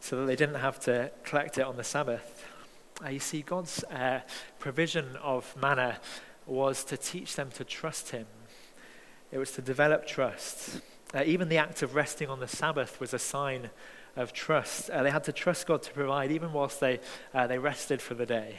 so 0.00 0.20
that 0.20 0.26
they 0.26 0.36
didn't 0.36 0.56
have 0.56 0.80
to 0.80 1.10
collect 1.24 1.58
it 1.58 1.62
on 1.62 1.76
the 1.76 1.84
Sabbath. 1.84 2.44
Uh, 3.04 3.08
you 3.08 3.20
see, 3.20 3.42
God's 3.42 3.84
provision 4.58 5.16
of 5.22 5.54
manna 5.60 5.98
was 6.46 6.84
to 6.84 6.96
teach 6.96 7.36
them 7.36 7.50
to 7.52 7.64
trust 7.64 8.10
him. 8.10 8.26
It 9.30 9.38
was 9.38 9.52
to 9.52 9.62
develop 9.62 10.06
trust. 10.06 10.80
Uh, 11.14 11.22
even 11.24 11.48
the 11.48 11.58
act 11.58 11.82
of 11.82 11.94
resting 11.94 12.28
on 12.28 12.40
the 12.40 12.48
Sabbath 12.48 13.00
was 13.00 13.14
a 13.14 13.18
sign 13.18 13.70
of 14.16 14.32
trust. 14.32 14.90
Uh, 14.90 15.02
they 15.02 15.10
had 15.10 15.24
to 15.24 15.32
trust 15.32 15.66
God 15.66 15.82
to 15.82 15.92
provide, 15.92 16.32
even 16.32 16.52
whilst 16.52 16.80
they, 16.80 17.00
uh, 17.34 17.46
they 17.46 17.58
rested 17.58 18.02
for 18.02 18.14
the 18.14 18.26
day. 18.26 18.56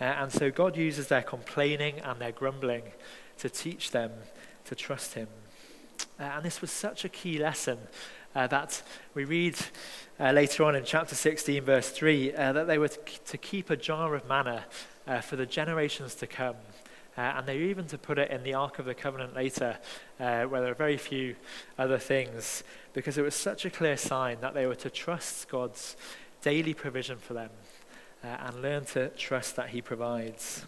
Uh, 0.00 0.04
and 0.04 0.32
so 0.32 0.50
God 0.50 0.76
uses 0.76 1.08
their 1.08 1.22
complaining 1.22 1.98
and 2.00 2.20
their 2.20 2.32
grumbling 2.32 2.82
to 3.38 3.48
teach 3.48 3.90
them 3.90 4.12
to 4.64 4.74
trust 4.74 5.14
Him. 5.14 5.28
Uh, 6.18 6.24
and 6.24 6.44
this 6.44 6.60
was 6.60 6.70
such 6.70 7.04
a 7.04 7.08
key 7.08 7.38
lesson 7.38 7.78
uh, 8.34 8.46
that 8.46 8.82
we 9.14 9.24
read 9.24 9.56
later 10.18 10.64
on 10.64 10.74
in 10.74 10.84
chapter 10.84 11.14
16, 11.14 11.62
verse 11.62 11.90
3, 11.90 12.30
that 12.32 12.66
they 12.66 12.78
were 12.78 12.88
to 12.88 13.38
keep 13.38 13.70
a 13.70 13.76
jar 13.76 14.14
of 14.14 14.28
manna 14.28 14.64
for 15.22 15.36
the 15.36 15.46
generations 15.46 16.14
to 16.16 16.26
come. 16.26 16.56
Uh, 17.18 17.34
and 17.36 17.48
they're 17.48 17.62
even 17.62 17.84
to 17.84 17.98
put 17.98 18.16
it 18.16 18.30
in 18.30 18.44
the 18.44 18.54
Ark 18.54 18.78
of 18.78 18.84
the 18.84 18.94
Covenant 18.94 19.34
later, 19.34 19.76
uh, 20.20 20.44
where 20.44 20.60
there 20.60 20.70
are 20.70 20.74
very 20.74 20.96
few 20.96 21.34
other 21.76 21.98
things, 21.98 22.62
because 22.92 23.18
it 23.18 23.22
was 23.22 23.34
such 23.34 23.64
a 23.64 23.70
clear 23.70 23.96
sign 23.96 24.38
that 24.40 24.54
they 24.54 24.66
were 24.66 24.76
to 24.76 24.88
trust 24.88 25.48
God's 25.48 25.96
daily 26.42 26.74
provision 26.74 27.18
for 27.18 27.34
them 27.34 27.50
uh, 28.22 28.28
and 28.28 28.62
learn 28.62 28.84
to 28.84 29.08
trust 29.08 29.56
that 29.56 29.70
He 29.70 29.82
provides. 29.82 30.64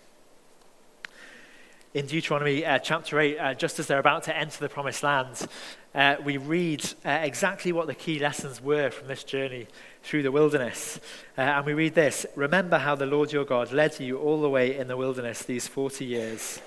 In 1.92 2.06
Deuteronomy 2.06 2.64
uh, 2.64 2.78
chapter 2.78 3.18
8, 3.18 3.38
uh, 3.38 3.54
just 3.54 3.80
as 3.80 3.88
they're 3.88 3.98
about 3.98 4.22
to 4.22 4.36
enter 4.36 4.60
the 4.60 4.68
promised 4.68 5.02
land, 5.02 5.48
uh, 5.92 6.14
we 6.24 6.36
read 6.36 6.84
uh, 7.04 7.10
exactly 7.10 7.72
what 7.72 7.88
the 7.88 7.94
key 7.94 8.20
lessons 8.20 8.62
were 8.62 8.90
from 8.90 9.08
this 9.08 9.24
journey 9.24 9.66
through 10.04 10.22
the 10.22 10.30
wilderness. 10.30 11.00
Uh, 11.36 11.40
and 11.40 11.66
we 11.66 11.72
read 11.72 11.96
this 11.96 12.26
Remember 12.36 12.78
how 12.78 12.94
the 12.94 13.06
Lord 13.06 13.32
your 13.32 13.44
God 13.44 13.72
led 13.72 13.98
you 13.98 14.18
all 14.18 14.40
the 14.40 14.48
way 14.48 14.76
in 14.76 14.86
the 14.86 14.96
wilderness 14.96 15.42
these 15.42 15.66
40 15.66 16.04
years 16.04 16.60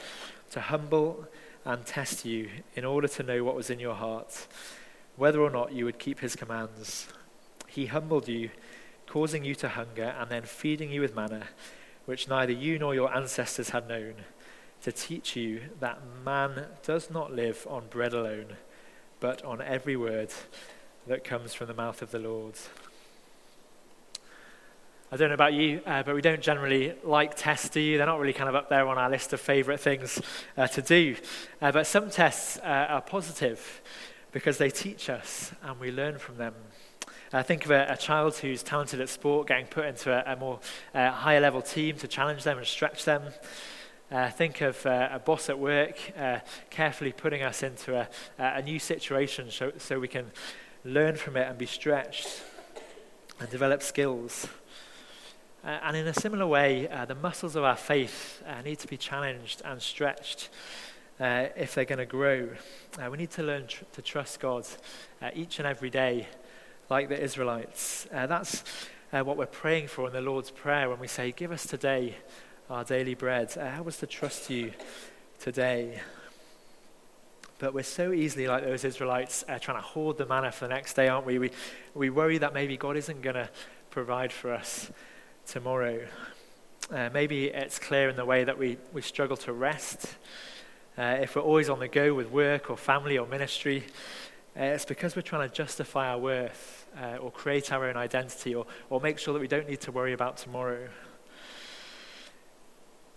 to 0.51 0.59
humble 0.59 1.25
and 1.63 1.85
test 1.85 2.25
you 2.25 2.49
in 2.75 2.83
order 2.83 3.07
to 3.07 3.23
know 3.23 3.45
what 3.45 3.55
was 3.55 3.69
in 3.69 3.79
your 3.79 3.95
heart, 3.95 4.47
whether 5.15 5.39
or 5.39 5.49
not 5.49 5.71
you 5.71 5.85
would 5.85 5.99
keep 5.99 6.19
his 6.19 6.35
commands. 6.35 7.07
He 7.69 7.85
humbled 7.85 8.27
you, 8.27 8.49
causing 9.07 9.45
you 9.45 9.55
to 9.55 9.69
hunger, 9.69 10.13
and 10.19 10.29
then 10.29 10.43
feeding 10.43 10.91
you 10.91 10.99
with 10.99 11.15
manna, 11.15 11.47
which 12.03 12.27
neither 12.27 12.51
you 12.51 12.77
nor 12.77 12.93
your 12.93 13.15
ancestors 13.15 13.69
had 13.69 13.87
known 13.87 14.15
to 14.83 14.91
teach 14.91 15.35
you 15.35 15.61
that 15.79 15.99
man 16.25 16.65
does 16.83 17.09
not 17.09 17.33
live 17.33 17.65
on 17.69 17.85
bread 17.89 18.13
alone, 18.13 18.57
but 19.19 19.43
on 19.43 19.61
every 19.61 19.95
word 19.95 20.29
that 21.07 21.23
comes 21.23 21.53
from 21.53 21.67
the 21.67 21.73
mouth 21.73 22.01
of 22.01 22.11
the 22.11 22.19
Lord. 22.19 22.55
I 25.11 25.15
don't 25.15 25.29
know 25.29 25.35
about 25.35 25.53
you, 25.53 25.79
uh, 25.85 26.03
but 26.03 26.15
we 26.15 26.21
don't 26.21 26.41
generally 26.41 26.93
like 27.03 27.35
tests, 27.35 27.69
do 27.69 27.79
you? 27.79 27.97
They're 27.97 28.07
not 28.07 28.19
really 28.19 28.33
kind 28.33 28.49
of 28.49 28.55
up 28.55 28.69
there 28.69 28.87
on 28.87 28.97
our 28.97 29.09
list 29.09 29.31
of 29.31 29.39
favourite 29.39 29.79
things 29.79 30.19
uh, 30.57 30.67
to 30.67 30.81
do. 30.81 31.15
Uh, 31.61 31.71
but 31.71 31.87
some 31.87 32.09
tests 32.09 32.57
uh, 32.57 32.87
are 32.89 33.01
positive 33.01 33.81
because 34.31 34.57
they 34.57 34.69
teach 34.69 35.09
us 35.09 35.53
and 35.61 35.79
we 35.79 35.91
learn 35.91 36.17
from 36.17 36.37
them. 36.37 36.55
Uh, 37.31 37.41
think 37.41 37.63
of 37.63 37.71
a, 37.71 37.85
a, 37.89 37.97
child 37.97 38.35
who's 38.37 38.63
talented 38.63 38.99
at 38.99 39.09
sport 39.09 39.47
getting 39.47 39.65
put 39.65 39.85
into 39.85 40.11
a, 40.11 40.33
a 40.33 40.35
more 40.35 40.59
uh, 40.93 41.11
higher 41.11 41.39
level 41.39 41.61
team 41.61 41.95
to 41.97 42.07
challenge 42.07 42.43
them 42.43 42.57
and 42.57 42.67
stretch 42.67 43.05
them. 43.05 43.23
Uh, 44.13 44.29
think 44.29 44.61
of 44.61 44.85
uh, 44.85 45.09
a 45.11 45.17
boss 45.17 45.49
at 45.49 45.57
work 45.57 45.97
uh, 46.15 46.37
carefully 46.69 47.11
putting 47.11 47.41
us 47.41 47.63
into 47.63 47.99
a, 47.99 48.07
a 48.37 48.61
new 48.61 48.77
situation 48.77 49.49
so, 49.49 49.71
so, 49.79 49.99
we 49.99 50.07
can 50.07 50.29
learn 50.85 51.15
from 51.15 51.35
it 51.35 51.47
and 51.49 51.57
be 51.57 51.65
stretched 51.65 52.43
and 53.39 53.49
develop 53.49 53.81
skills. 53.81 54.47
Uh, 55.63 55.79
and 55.81 55.97
in 55.97 56.05
a 56.05 56.13
similar 56.13 56.45
way, 56.45 56.87
uh, 56.89 57.05
the 57.05 57.15
muscles 57.15 57.55
of 57.55 57.63
our 57.63 57.75
faith 57.75 58.43
uh, 58.45 58.61
need 58.61 58.77
to 58.77 58.87
be 58.87 58.97
challenged 58.97 59.63
and 59.65 59.81
stretched 59.81 60.51
if 61.19 61.73
they're 61.73 61.83
going 61.83 61.97
to 61.97 62.05
grow. 62.05 62.49
we 63.09 63.17
need 63.17 63.31
to 63.31 63.41
learn 63.41 63.65
tr- 63.65 63.83
to 63.93 64.03
trust 64.03 64.39
God 64.39 64.63
each 65.33 65.57
and 65.57 65.67
every 65.67 65.89
day, 65.89 66.27
like 66.87 67.09
the 67.09 67.19
Israelites. 67.19 68.05
that's 68.11 68.63
what 69.09 69.37
we're 69.37 69.47
praying 69.47 69.87
for 69.87 70.05
in 70.05 70.13
the 70.13 70.21
Lord's 70.21 70.51
Prayer 70.51 70.87
when 70.87 70.99
we 70.99 71.07
say, 71.07 71.31
Give 71.31 71.51
us 71.51 71.65
today 71.65 72.17
our 72.69 72.83
daily 72.83 73.13
bread. 73.13 73.55
Uh, 73.57 73.69
help 73.69 73.87
us 73.87 73.97
to 73.97 74.07
trust 74.07 74.49
you 74.49 74.71
today. 75.39 75.99
But 77.59 77.73
we're 77.73 77.83
so 77.83 78.13
easily 78.13 78.47
like 78.47 78.63
those 78.63 78.83
Israelites 78.83 79.43
uh, 79.47 79.59
trying 79.59 79.77
to 79.77 79.83
hoard 79.83 80.17
the 80.17 80.25
manna 80.25 80.51
for 80.51 80.67
the 80.67 80.73
next 80.73 80.93
day, 80.93 81.07
aren't 81.07 81.25
we? 81.25 81.39
We, 81.39 81.51
we 81.93 82.09
worry 82.09 82.37
that 82.37 82.53
maybe 82.53 82.77
God 82.77 82.97
isn't 82.97 83.21
going 83.21 83.35
to 83.35 83.49
provide 83.89 84.31
for 84.31 84.53
us 84.53 84.91
tomorrow. 85.45 86.05
Uh, 86.91 87.09
maybe 87.13 87.47
it's 87.47 87.79
clear 87.79 88.09
in 88.09 88.15
the 88.15 88.25
way 88.25 88.43
that 88.43 88.57
we, 88.57 88.77
we 88.91 89.01
struggle 89.01 89.37
to 89.37 89.53
rest. 89.53 90.15
Uh, 90.97 91.17
if 91.21 91.35
we're 91.35 91.41
always 91.41 91.69
on 91.69 91.79
the 91.79 91.87
go 91.87 92.13
with 92.13 92.29
work 92.31 92.69
or 92.69 92.77
family 92.77 93.17
or 93.17 93.27
ministry, 93.27 93.83
uh, 94.57 94.63
it's 94.63 94.85
because 94.85 95.15
we're 95.15 95.21
trying 95.21 95.47
to 95.47 95.53
justify 95.53 96.09
our 96.09 96.17
worth 96.17 96.87
uh, 97.01 97.17
or 97.17 97.31
create 97.31 97.71
our 97.71 97.85
own 97.85 97.97
identity 97.97 98.55
or, 98.55 98.65
or 98.89 99.01
make 99.01 99.17
sure 99.17 99.33
that 99.33 99.39
we 99.39 99.47
don't 99.47 99.67
need 99.67 99.81
to 99.81 99.91
worry 99.91 100.13
about 100.13 100.37
tomorrow. 100.37 100.87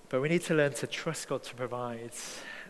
But 0.09 0.21
we 0.21 0.29
need 0.29 0.43
to 0.43 0.55
learn 0.55 0.73
to 0.75 0.87
trust 0.87 1.27
God 1.27 1.43
to 1.45 1.55
provide. 1.57 2.13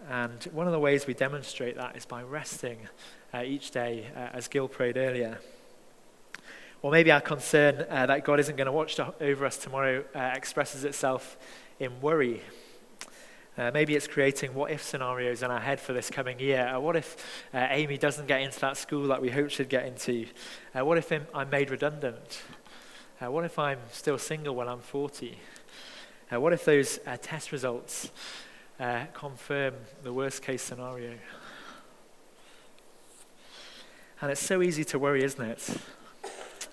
And 0.08 0.42
one 0.52 0.66
of 0.66 0.72
the 0.72 0.78
ways 0.78 1.06
we 1.06 1.12
demonstrate 1.12 1.76
that 1.76 1.94
is 1.94 2.06
by 2.06 2.22
resting 2.22 2.78
uh, 3.34 3.42
each 3.44 3.72
day, 3.72 4.06
uh, 4.16 4.30
as 4.32 4.48
Gil 4.48 4.68
prayed 4.68 4.96
earlier. 4.96 5.38
Or 6.80 6.90
maybe 6.90 7.10
our 7.10 7.20
concern 7.20 7.84
uh, 7.90 8.06
that 8.06 8.24
God 8.24 8.40
isn't 8.40 8.56
going 8.56 8.66
to 8.66 8.72
watch 8.72 8.98
over 9.20 9.44
us 9.44 9.58
tomorrow 9.58 10.02
uh, 10.14 10.32
expresses 10.34 10.84
itself 10.84 11.36
in 11.78 12.00
worry. 12.00 12.40
Uh, 13.58 13.70
maybe 13.74 13.94
it's 13.94 14.06
creating 14.06 14.54
what 14.54 14.70
if 14.70 14.82
scenarios 14.82 15.42
in 15.42 15.50
our 15.50 15.60
head 15.60 15.78
for 15.78 15.92
this 15.92 16.08
coming 16.08 16.38
year. 16.40 16.66
Uh, 16.68 16.80
what 16.80 16.96
if 16.96 17.16
Amy 17.52 17.98
doesn't 17.98 18.28
get 18.28 18.40
into 18.40 18.60
that 18.60 18.78
school 18.78 19.08
that 19.08 19.20
we 19.20 19.30
hope 19.30 19.50
she'd 19.50 19.68
get 19.68 19.84
into? 19.84 20.26
what 20.72 20.96
if 20.96 21.12
I'm 21.34 21.50
made 21.50 21.70
redundant? 21.70 22.42
what 23.18 23.44
if 23.44 23.58
I'm 23.58 23.80
still 23.90 24.18
single 24.18 24.54
when 24.54 24.68
I'm 24.68 24.80
40? 24.80 25.38
Uh, 26.32 26.40
what 26.40 26.52
if 26.52 26.64
those 26.64 26.98
uh, 27.06 27.16
test 27.22 27.52
results 27.52 28.10
uh, 28.80 29.04
confirm 29.14 29.74
the 30.02 30.12
worst 30.12 30.42
case 30.42 30.60
scenario? 30.60 31.12
And 34.20 34.32
it's 34.32 34.40
so 34.40 34.60
easy 34.60 34.82
to 34.86 34.98
worry, 34.98 35.22
isn't 35.22 35.40
it? 35.40 35.76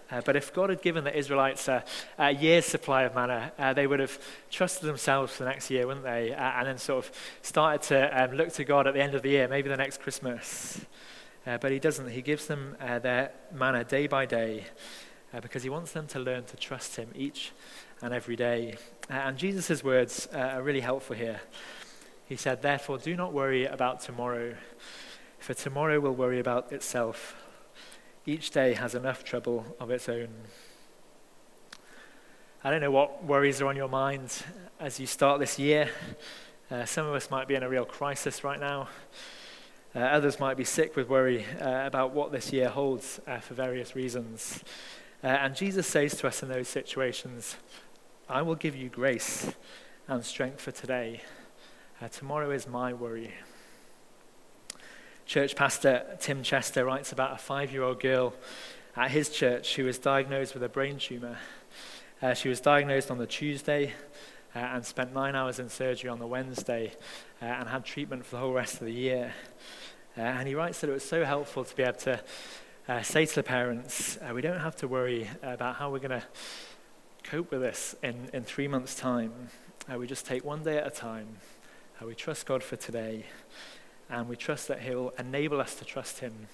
Uh, 0.10 0.22
but 0.26 0.36
if 0.36 0.52
God 0.54 0.72
had 0.72 0.82
given 0.82 1.04
the 1.04 1.16
Israelites 1.16 1.68
a, 1.68 1.84
a 2.18 2.32
year's 2.32 2.66
supply 2.66 3.04
of 3.04 3.14
manna, 3.14 3.52
uh, 3.60 3.74
they 3.74 3.86
would 3.86 4.00
have 4.00 4.18
trusted 4.50 4.90
themselves 4.90 5.36
for 5.36 5.44
the 5.44 5.50
next 5.50 5.70
year, 5.70 5.86
wouldn't 5.86 6.04
they? 6.04 6.34
Uh, 6.34 6.42
and 6.42 6.68
then 6.68 6.80
sort 6.80 7.06
of 7.06 7.12
started 7.44 7.84
to 7.90 8.24
um, 8.24 8.32
look 8.36 8.52
to 8.54 8.64
God 8.64 8.88
at 8.88 8.96
the 8.96 9.04
end 9.04 9.14
of 9.14 9.22
the 9.22 9.30
year, 9.30 9.48
maybe 9.48 9.70
the 9.70 9.78
next 9.78 10.02
Christmas. 10.02 10.84
but 11.46 11.72
He 11.72 11.78
doesn't. 11.78 12.10
He 12.10 12.24
gives 12.24 12.48
them 12.48 12.76
their 12.80 13.32
manna 13.52 13.84
day 13.84 14.08
by 14.08 14.26
day 14.26 14.66
because 15.44 15.62
He 15.62 15.70
wants 15.70 15.92
them 15.92 16.08
to 16.08 16.20
learn 16.20 16.44
to 16.46 16.58
trust 16.58 16.96
Him 16.96 17.10
each 17.14 17.52
and 18.02 18.16
every 18.16 18.36
day. 18.36 18.78
Uh, 19.10 19.16
and 19.16 19.38
Jesus' 19.38 19.84
words 19.84 20.30
uh, 20.34 20.38
are 20.38 20.64
really 20.64 20.80
helpful 20.80 21.16
here. 21.16 21.42
He 22.26 22.38
said, 22.38 22.62
Therefore, 22.62 22.98
do 22.98 23.16
not 23.16 23.34
worry 23.34 23.66
about 23.66 24.00
tomorrow, 24.00 24.56
for 25.40 25.54
tomorrow 25.54 26.00
will 26.00 26.16
worry 26.16 26.40
about 26.40 26.72
itself. 26.72 27.36
Each 28.26 28.50
day 28.50 28.74
has 28.74 28.96
enough 28.96 29.26
trouble 29.26 29.76
of 29.78 29.92
its 29.92 30.08
own. 30.08 30.30
I 32.64 32.72
don't 32.72 32.80
know 32.80 32.92
what 32.92 33.26
worries 33.26 33.60
are 33.62 33.68
on 33.68 33.76
your 33.76 33.90
mind 33.90 34.42
as 34.80 35.02
you 35.02 35.06
start 35.06 35.42
this 35.42 35.60
year. 35.60 35.90
Uh, 36.72 36.86
some 36.86 37.06
of 37.06 37.14
us 37.14 37.30
might 37.30 37.50
be 37.50 37.56
in 37.56 37.64
a 37.64 37.68
real 37.68 37.84
crisis 37.84 38.42
right 38.46 38.60
now. 38.60 38.88
Uh, 39.94 40.00
others 40.00 40.40
might 40.40 40.56
be 40.56 40.64
sick 40.64 40.96
with 40.96 41.10
worry 41.10 41.46
uh, 41.60 41.86
about 41.86 42.14
what 42.14 42.32
this 42.32 42.54
year 42.54 42.70
holds 42.70 43.20
uh, 43.28 43.40
for 43.40 43.54
various 43.54 43.98
reasons. 43.98 44.64
And 45.22 45.56
Jesus 45.56 45.88
says 45.88 46.16
to 46.16 46.28
us 46.28 46.42
in 46.42 46.50
those 46.50 46.68
situations, 46.68 47.58
I 48.30 48.42
will 48.42 48.56
give 48.56 48.74
you 48.74 48.88
grace 48.88 49.52
and 50.08 50.24
strength 50.24 50.62
for 50.62 50.72
today. 50.72 51.22
Uh, 52.02 52.08
tomorrow 52.08 52.52
is 52.52 52.70
my 52.70 52.94
worry. 52.94 53.34
Church 55.26 55.58
pastor 55.58 56.06
Tim 56.22 56.42
Chester 56.42 56.86
writes 56.86 57.12
about 57.12 57.34
a 57.34 57.38
five 57.38 57.74
year 57.74 57.84
old 57.84 58.00
girl 58.00 58.34
at 58.96 59.12
his 59.12 59.30
church 59.30 59.76
who 59.76 59.84
was 59.84 59.98
diagnosed 59.98 60.54
with 60.54 60.64
a 60.64 60.70
brain 60.70 61.00
tumor. 61.00 61.38
Uh, 62.22 62.34
she 62.34 62.48
was 62.48 62.62
diagnosed 62.62 63.12
on 63.12 63.18
the 63.18 63.28
Tuesday 63.28 63.94
uh, 64.56 64.60
and 64.60 64.86
spent 64.86 65.14
nine 65.14 65.36
hours 65.36 65.60
in 65.60 65.68
surgery 65.68 66.10
on 66.10 66.20
the 66.20 66.28
Wednesday 66.28 66.94
uh, 67.42 67.46
and 67.46 67.68
had 67.68 67.84
treatment 67.84 68.26
for 68.26 68.38
the 68.38 68.42
whole 68.42 68.54
rest 68.54 68.76
of 68.76 68.88
the 68.88 68.94
year. 68.94 69.34
Uh, 70.18 70.22
and 70.22 70.48
he 70.48 70.56
writes 70.56 70.80
that 70.80 70.90
it 70.90 70.94
was 70.94 71.04
so 71.04 71.26
helpful 71.26 71.66
to 71.66 71.76
be 71.76 71.84
able 71.84 71.98
to 71.98 72.24
uh, 72.88 73.02
say 73.02 73.26
to 73.26 73.36
the 73.36 73.44
parents, 73.44 74.18
we 74.34 74.42
don't 74.42 74.60
have 74.60 74.78
to 74.78 74.88
worry 74.88 75.30
about 75.42 75.76
how 75.76 75.92
we're 75.92 76.00
going 76.00 76.22
to 76.22 76.24
cope 77.24 77.52
with 77.52 77.62
this 77.62 77.96
in, 78.04 78.30
in 78.34 78.44
three 78.44 78.68
months' 78.68 78.96
time. 78.96 79.32
Uh, 79.92 79.98
we 79.98 80.08
just 80.08 80.26
take 80.26 80.44
one 80.44 80.64
day 80.64 80.78
at 80.78 80.86
a 80.86 80.92
time. 80.92 81.28
Uh, 82.02 82.06
we 82.06 82.16
trust 82.16 82.46
God 82.46 82.64
for 82.64 82.76
today. 82.76 83.26
And 84.10 84.28
we 84.28 84.36
trust 84.36 84.68
that 84.68 84.82
He'll 84.82 85.14
enable 85.18 85.60
us 85.60 85.76
to 85.76 85.86
trust 85.86 86.20
Him 86.20 86.48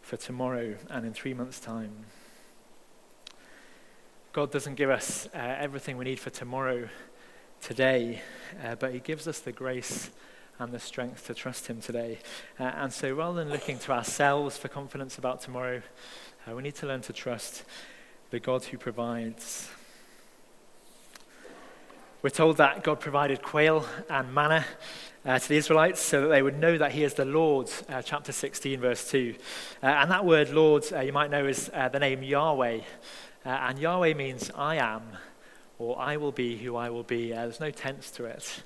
for 0.00 0.16
tomorrow 0.16 0.76
and 0.90 1.06
in 1.06 1.12
three 1.12 1.34
months' 1.34 1.60
time. 1.60 1.92
God 4.32 4.50
doesn't 4.50 4.74
give 4.74 4.90
us 4.90 5.28
uh, 5.34 5.38
everything 5.38 5.96
we 5.96 6.04
need 6.04 6.20
for 6.20 6.30
tomorrow 6.30 6.88
today, 7.60 8.22
uh, 8.64 8.74
but 8.74 8.92
He 8.92 9.00
gives 9.00 9.28
us 9.28 9.40
the 9.40 9.52
grace 9.52 10.10
and 10.58 10.72
the 10.72 10.78
strength 10.78 11.26
to 11.26 11.34
trust 11.34 11.66
Him 11.66 11.80
today. 11.80 12.18
Uh, 12.58 12.64
and 12.64 12.92
so 12.92 13.14
rather 13.14 13.42
than 13.42 13.52
looking 13.52 13.78
to 13.80 13.92
ourselves 13.92 14.56
for 14.56 14.68
confidence 14.68 15.18
about 15.18 15.40
tomorrow, 15.40 15.82
uh, 16.48 16.54
we 16.54 16.62
need 16.62 16.74
to 16.76 16.86
learn 16.86 17.02
to 17.02 17.12
trust 17.12 17.64
the 18.30 18.40
God 18.40 18.64
who 18.64 18.78
provides. 18.78 19.70
We're 22.22 22.30
told 22.30 22.56
that 22.56 22.82
God 22.82 22.98
provided 22.98 23.42
quail 23.42 23.84
and 24.08 24.32
manna 24.32 24.64
uh, 25.26 25.38
to 25.38 25.48
the 25.50 25.58
Israelites 25.58 26.00
so 26.00 26.22
that 26.22 26.28
they 26.28 26.40
would 26.40 26.58
know 26.58 26.78
that 26.78 26.92
He 26.92 27.04
is 27.04 27.12
the 27.12 27.26
Lord, 27.26 27.70
uh, 27.90 28.00
chapter 28.00 28.32
16, 28.32 28.80
verse 28.80 29.10
2. 29.10 29.34
Uh, 29.82 29.86
and 29.86 30.10
that 30.10 30.24
word 30.24 30.48
Lord, 30.48 30.82
uh, 30.94 31.00
you 31.00 31.12
might 31.12 31.30
know, 31.30 31.46
is 31.46 31.70
uh, 31.74 31.90
the 31.90 31.98
name 31.98 32.22
Yahweh. 32.22 32.78
Uh, 33.44 33.48
and 33.48 33.78
Yahweh 33.78 34.14
means 34.14 34.50
I 34.56 34.76
am, 34.76 35.02
or 35.78 35.98
I 35.98 36.16
will 36.16 36.32
be 36.32 36.56
who 36.56 36.74
I 36.74 36.88
will 36.88 37.02
be. 37.02 37.32
there's 37.32 37.60
no 37.60 37.70
tense 37.70 38.10
to 38.12 38.24
it. 38.24 38.62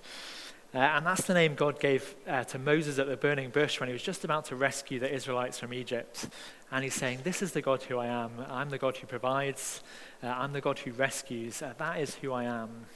and 0.73 1.05
that's 1.05 1.27
the 1.27 1.35
name 1.35 1.57
God 1.57 1.81
gave 1.81 2.15
to 2.49 2.59
Moses 2.59 3.01
at 3.01 3.09
the 3.09 3.17
burning 3.17 3.51
bush 3.51 3.81
when 3.81 3.89
he 3.89 3.93
was 3.93 4.03
just 4.03 4.25
about 4.25 4.45
to 4.47 4.55
rescue 4.57 5.01
the 5.01 5.13
Israelites 5.13 5.59
from 5.59 5.75
Egypt. 5.75 6.29
And 6.71 6.85
he's 6.85 6.95
saying, 6.95 7.23
This 7.25 7.43
is 7.43 7.51
the 7.51 7.63
God 7.63 7.83
who 7.83 7.99
I 7.99 8.07
am. 8.07 8.31
I'm 8.49 8.71
the 8.71 8.79
God 8.79 8.97
who 8.97 9.09
provides. 9.09 9.83
I'm 10.23 10.53
the 10.53 10.61
God 10.61 10.79
who 10.79 10.93
rescues. 10.93 11.59
that 11.59 12.01
is 12.01 12.15
who 12.15 12.33
I 12.33 12.45
am. 12.45 12.87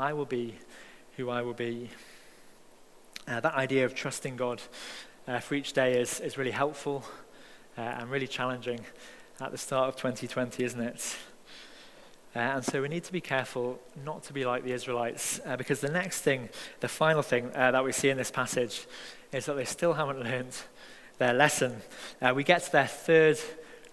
I 0.00 0.12
will 0.12 0.26
be 0.26 0.54
who 1.16 1.28
I 1.28 1.42
will 1.42 1.54
be. 1.54 1.90
Uh, 3.26 3.40
that 3.40 3.54
idea 3.54 3.84
of 3.84 3.96
trusting 3.96 4.36
God 4.36 4.62
uh, 5.26 5.40
for 5.40 5.56
each 5.56 5.72
day 5.72 6.00
is, 6.00 6.20
is 6.20 6.38
really 6.38 6.52
helpful 6.52 7.04
uh, 7.76 7.80
and 7.80 8.08
really 8.08 8.28
challenging 8.28 8.78
at 9.40 9.50
the 9.50 9.58
start 9.58 9.88
of 9.88 9.96
2020, 9.96 10.62
isn't 10.62 10.80
it? 10.80 11.16
Uh, 12.36 12.38
and 12.38 12.64
so 12.64 12.80
we 12.80 12.86
need 12.86 13.02
to 13.02 13.12
be 13.12 13.20
careful 13.20 13.80
not 14.04 14.22
to 14.22 14.32
be 14.32 14.44
like 14.44 14.62
the 14.62 14.70
Israelites, 14.70 15.40
uh, 15.44 15.56
because 15.56 15.80
the 15.80 15.90
next 15.90 16.20
thing, 16.20 16.48
the 16.78 16.86
final 16.86 17.22
thing 17.22 17.50
uh, 17.56 17.72
that 17.72 17.82
we 17.82 17.90
see 17.90 18.08
in 18.08 18.16
this 18.16 18.30
passage, 18.30 18.86
is 19.32 19.46
that 19.46 19.54
they 19.54 19.64
still 19.64 19.94
haven't 19.94 20.22
learned 20.22 20.56
their 21.18 21.34
lesson. 21.34 21.82
We 22.36 22.44
get 22.44 22.62
to 22.62 22.70
their 22.70 22.86
third 22.86 23.40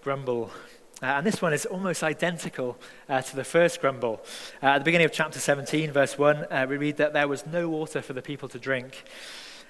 grumble. 0.04 0.52
Uh, 1.02 1.06
and 1.06 1.26
this 1.26 1.42
one 1.42 1.52
is 1.52 1.66
almost 1.66 2.02
identical 2.02 2.78
uh, 3.10 3.20
to 3.20 3.36
the 3.36 3.44
first 3.44 3.82
grumble. 3.82 4.18
Uh, 4.62 4.68
at 4.68 4.78
the 4.78 4.84
beginning 4.84 5.04
of 5.04 5.12
chapter 5.12 5.38
17, 5.38 5.92
verse 5.92 6.16
1, 6.16 6.46
uh, 6.50 6.66
we 6.66 6.78
read 6.78 6.96
that 6.96 7.12
there 7.12 7.28
was 7.28 7.44
no 7.44 7.68
water 7.68 8.00
for 8.00 8.14
the 8.14 8.22
people 8.22 8.48
to 8.48 8.58
drink. 8.58 9.04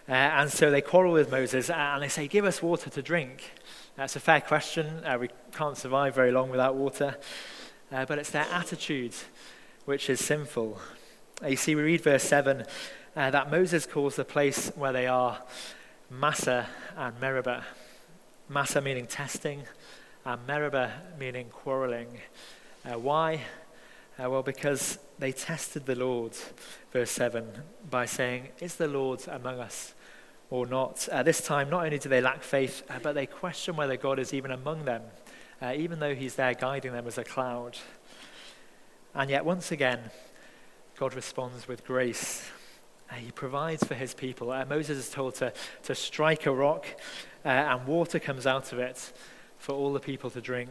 Uh, 0.08 0.12
and 0.12 0.52
so 0.52 0.70
they 0.70 0.80
quarrel 0.80 1.12
with 1.12 1.28
Moses 1.32 1.68
and 1.68 2.00
they 2.00 2.08
say, 2.08 2.28
Give 2.28 2.44
us 2.44 2.62
water 2.62 2.90
to 2.90 3.02
drink. 3.02 3.50
That's 3.96 4.14
a 4.14 4.20
fair 4.20 4.40
question. 4.40 5.02
we 5.18 5.28
can't 5.50 5.76
survive 5.76 6.14
very 6.14 6.30
long 6.30 6.48
without 6.48 6.76
water. 6.76 7.16
but 7.90 8.18
it's 8.18 8.30
their 8.30 8.46
attitude 8.52 9.14
which 9.84 10.08
is 10.08 10.24
sinful. 10.24 10.80
you 11.44 11.56
see, 11.56 11.74
we 11.74 11.82
read 11.82 12.02
verse 12.02 12.22
7 12.22 12.64
that 13.16 13.50
Moses 13.50 13.84
calls 13.84 14.14
the 14.14 14.24
place 14.24 14.70
where 14.76 14.92
they 14.92 15.08
are 15.08 15.42
Massah 16.08 16.68
and 16.96 17.18
Meribah. 17.20 17.64
Massah 18.48 18.80
meaning 18.80 19.08
testing, 19.08 19.64
and 20.26 20.44
Meribah 20.44 20.90
meaning 21.20 21.46
quarreling. 21.50 22.08
Uh, 22.84 22.98
why? 22.98 23.42
Uh, 24.18 24.28
well, 24.28 24.42
because 24.42 24.98
they 25.20 25.30
tested 25.30 25.86
the 25.86 25.94
Lord, 25.94 26.32
verse 26.92 27.12
7, 27.12 27.46
by 27.88 28.06
saying, 28.06 28.48
Is 28.58 28.74
the 28.74 28.88
Lord 28.88 29.22
among 29.28 29.60
us 29.60 29.94
or 30.50 30.66
not? 30.66 31.08
Uh, 31.12 31.22
this 31.22 31.40
time, 31.40 31.70
not 31.70 31.84
only 31.84 32.00
do 32.00 32.08
they 32.08 32.20
lack 32.20 32.42
faith, 32.42 32.82
uh, 32.90 32.98
but 33.00 33.14
they 33.14 33.26
question 33.26 33.76
whether 33.76 33.96
God 33.96 34.18
is 34.18 34.34
even 34.34 34.50
among 34.50 34.84
them, 34.84 35.02
uh, 35.62 35.74
even 35.76 36.00
though 36.00 36.14
He's 36.16 36.34
there 36.34 36.54
guiding 36.54 36.92
them 36.92 37.06
as 37.06 37.18
a 37.18 37.24
cloud. 37.24 37.78
And 39.14 39.30
yet, 39.30 39.44
once 39.44 39.70
again, 39.70 40.00
God 40.98 41.14
responds 41.14 41.68
with 41.68 41.86
grace. 41.86 42.50
Uh, 43.08 43.14
he 43.14 43.30
provides 43.30 43.84
for 43.84 43.94
his 43.94 44.12
people. 44.12 44.48
Moses 44.68 44.98
is 44.98 45.08
told 45.08 45.36
to, 45.36 45.52
to 45.84 45.94
strike 45.94 46.46
a 46.46 46.50
rock, 46.50 46.84
and 47.44 47.86
water 47.86 48.18
comes 48.18 48.44
out 48.44 48.72
of 48.72 48.80
it 48.80 49.12
for 49.58 49.72
all 49.72 49.92
the 49.92 50.00
people 50.00 50.30
to 50.30 50.40
drink. 50.40 50.70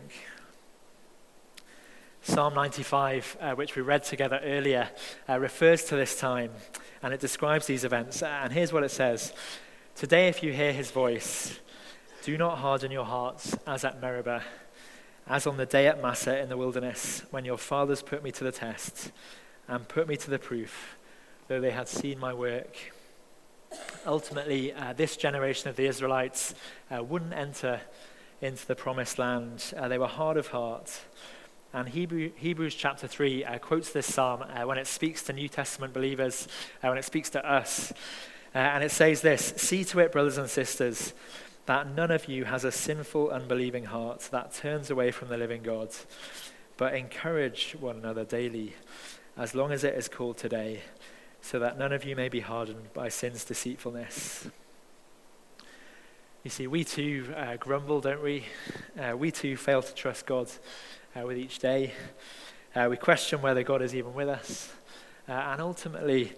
Psalm 2.21 2.53
95, 2.55 3.37
uh, 3.39 3.55
which 3.55 3.75
we 3.75 3.81
read 3.81 4.03
together 4.03 4.39
earlier, 4.43 4.89
uh, 5.29 5.39
refers 5.39 5.83
to 5.85 5.95
this 5.95 6.19
time 6.19 6.51
and 7.03 7.13
it 7.13 7.19
describes 7.19 7.67
these 7.67 7.83
events. 7.83 8.23
And 8.23 8.51
here's 8.51 8.73
what 8.73 8.83
it 8.83 8.91
says 8.91 9.33
Today, 9.95 10.27
if 10.27 10.41
you 10.41 10.51
hear 10.51 10.73
his 10.73 10.91
voice, 10.91 11.59
do 12.23 12.37
not 12.37 12.57
harden 12.57 12.91
your 12.91 13.05
hearts 13.05 13.55
as 13.67 13.85
at 13.85 14.01
Meribah, 14.01 14.43
as 15.27 15.45
on 15.45 15.57
the 15.57 15.65
day 15.65 15.87
at 15.87 16.01
Massah 16.01 16.39
in 16.39 16.49
the 16.49 16.57
wilderness, 16.57 17.23
when 17.31 17.45
your 17.45 17.57
fathers 17.57 18.01
put 18.01 18.23
me 18.23 18.31
to 18.31 18.43
the 18.43 18.51
test 18.51 19.11
and 19.67 19.87
put 19.87 20.07
me 20.07 20.17
to 20.17 20.29
the 20.29 20.39
proof 20.39 20.97
though 21.47 21.61
they 21.61 21.71
had 21.71 21.87
seen 21.87 22.19
my 22.19 22.33
work. 22.33 22.77
Ultimately, 24.05 24.73
uh, 24.73 24.93
this 24.93 25.17
generation 25.17 25.69
of 25.69 25.75
the 25.75 25.85
Israelites 25.85 26.55
uh, 26.89 27.03
wouldn't 27.03 27.33
enter 27.33 27.81
into 28.41 28.65
the 28.65 28.75
promised 28.75 29.17
land. 29.19 29.73
Uh, 29.75 29.87
they 29.87 29.97
were 29.97 30.07
hard 30.07 30.37
of 30.37 30.47
heart. 30.47 31.01
And 31.73 31.89
Hebrew, 31.89 32.31
Hebrews 32.35 32.75
chapter 32.75 33.07
3 33.07 33.43
uh, 33.43 33.57
quotes 33.59 33.91
this 33.91 34.13
psalm 34.13 34.43
uh, 34.43 34.65
when 34.65 34.77
it 34.77 34.87
speaks 34.87 35.23
to 35.23 35.33
New 35.33 35.47
Testament 35.49 35.93
believers, 35.93 36.47
uh, 36.83 36.89
when 36.89 36.97
it 36.97 37.05
speaks 37.05 37.29
to 37.31 37.45
us. 37.49 37.91
and 38.53 38.83
it 38.83 38.91
says 38.91 39.21
this 39.21 39.53
See 39.57 39.83
to 39.85 39.99
it, 39.99 40.11
brothers 40.11 40.37
and 40.37 40.49
sisters, 40.49 41.13
that 41.65 41.89
none 41.93 42.11
of 42.11 42.29
you 42.29 42.45
has 42.45 42.63
a 42.63 42.71
sinful, 42.71 43.29
unbelieving 43.29 43.85
heart 43.85 44.29
that 44.31 44.53
turns 44.53 44.89
away 44.89 45.11
from 45.11 45.29
the 45.29 45.37
living 45.37 45.63
God, 45.63 45.89
but 46.77 46.93
encourage 46.93 47.75
one 47.79 47.97
another 47.97 48.23
daily, 48.23 48.75
as 49.35 49.55
long 49.55 49.71
as 49.71 49.83
it 49.83 49.95
is 49.95 50.07
called 50.07 50.37
today 50.37 50.81
so 51.45 51.59
that 51.59 51.77
none 51.77 51.93
of 51.93 52.03
you 52.03 52.15
may 52.15 52.27
be 52.27 52.39
hardened 52.39 52.91
by 52.91 53.07
sin's 53.07 53.45
deceitfulness. 53.45 54.47
You 56.45 56.51
see, 56.51 56.67
we 56.67 56.83
too 56.83 57.33
uh, 57.35 57.55
grumble, 57.55 58.01
don't 58.01 58.21
we? 58.21 58.45
Uh, 58.99 59.17
we 59.17 59.31
too 59.31 59.57
fail 59.57 59.81
to 59.81 59.95
trust 59.95 60.27
God 60.27 60.47
uh, 61.15 61.25
with 61.25 61.39
each 61.39 61.57
day. 61.57 61.91
Uh, 62.75 62.85
we 62.87 62.97
question 62.97 63.41
whether 63.41 63.63
God 63.63 63.81
is 63.81 63.95
even 63.95 64.13
with 64.13 64.29
us. 64.29 64.71
Uh, 65.27 65.31
and 65.31 65.59
ultimately, 65.59 66.33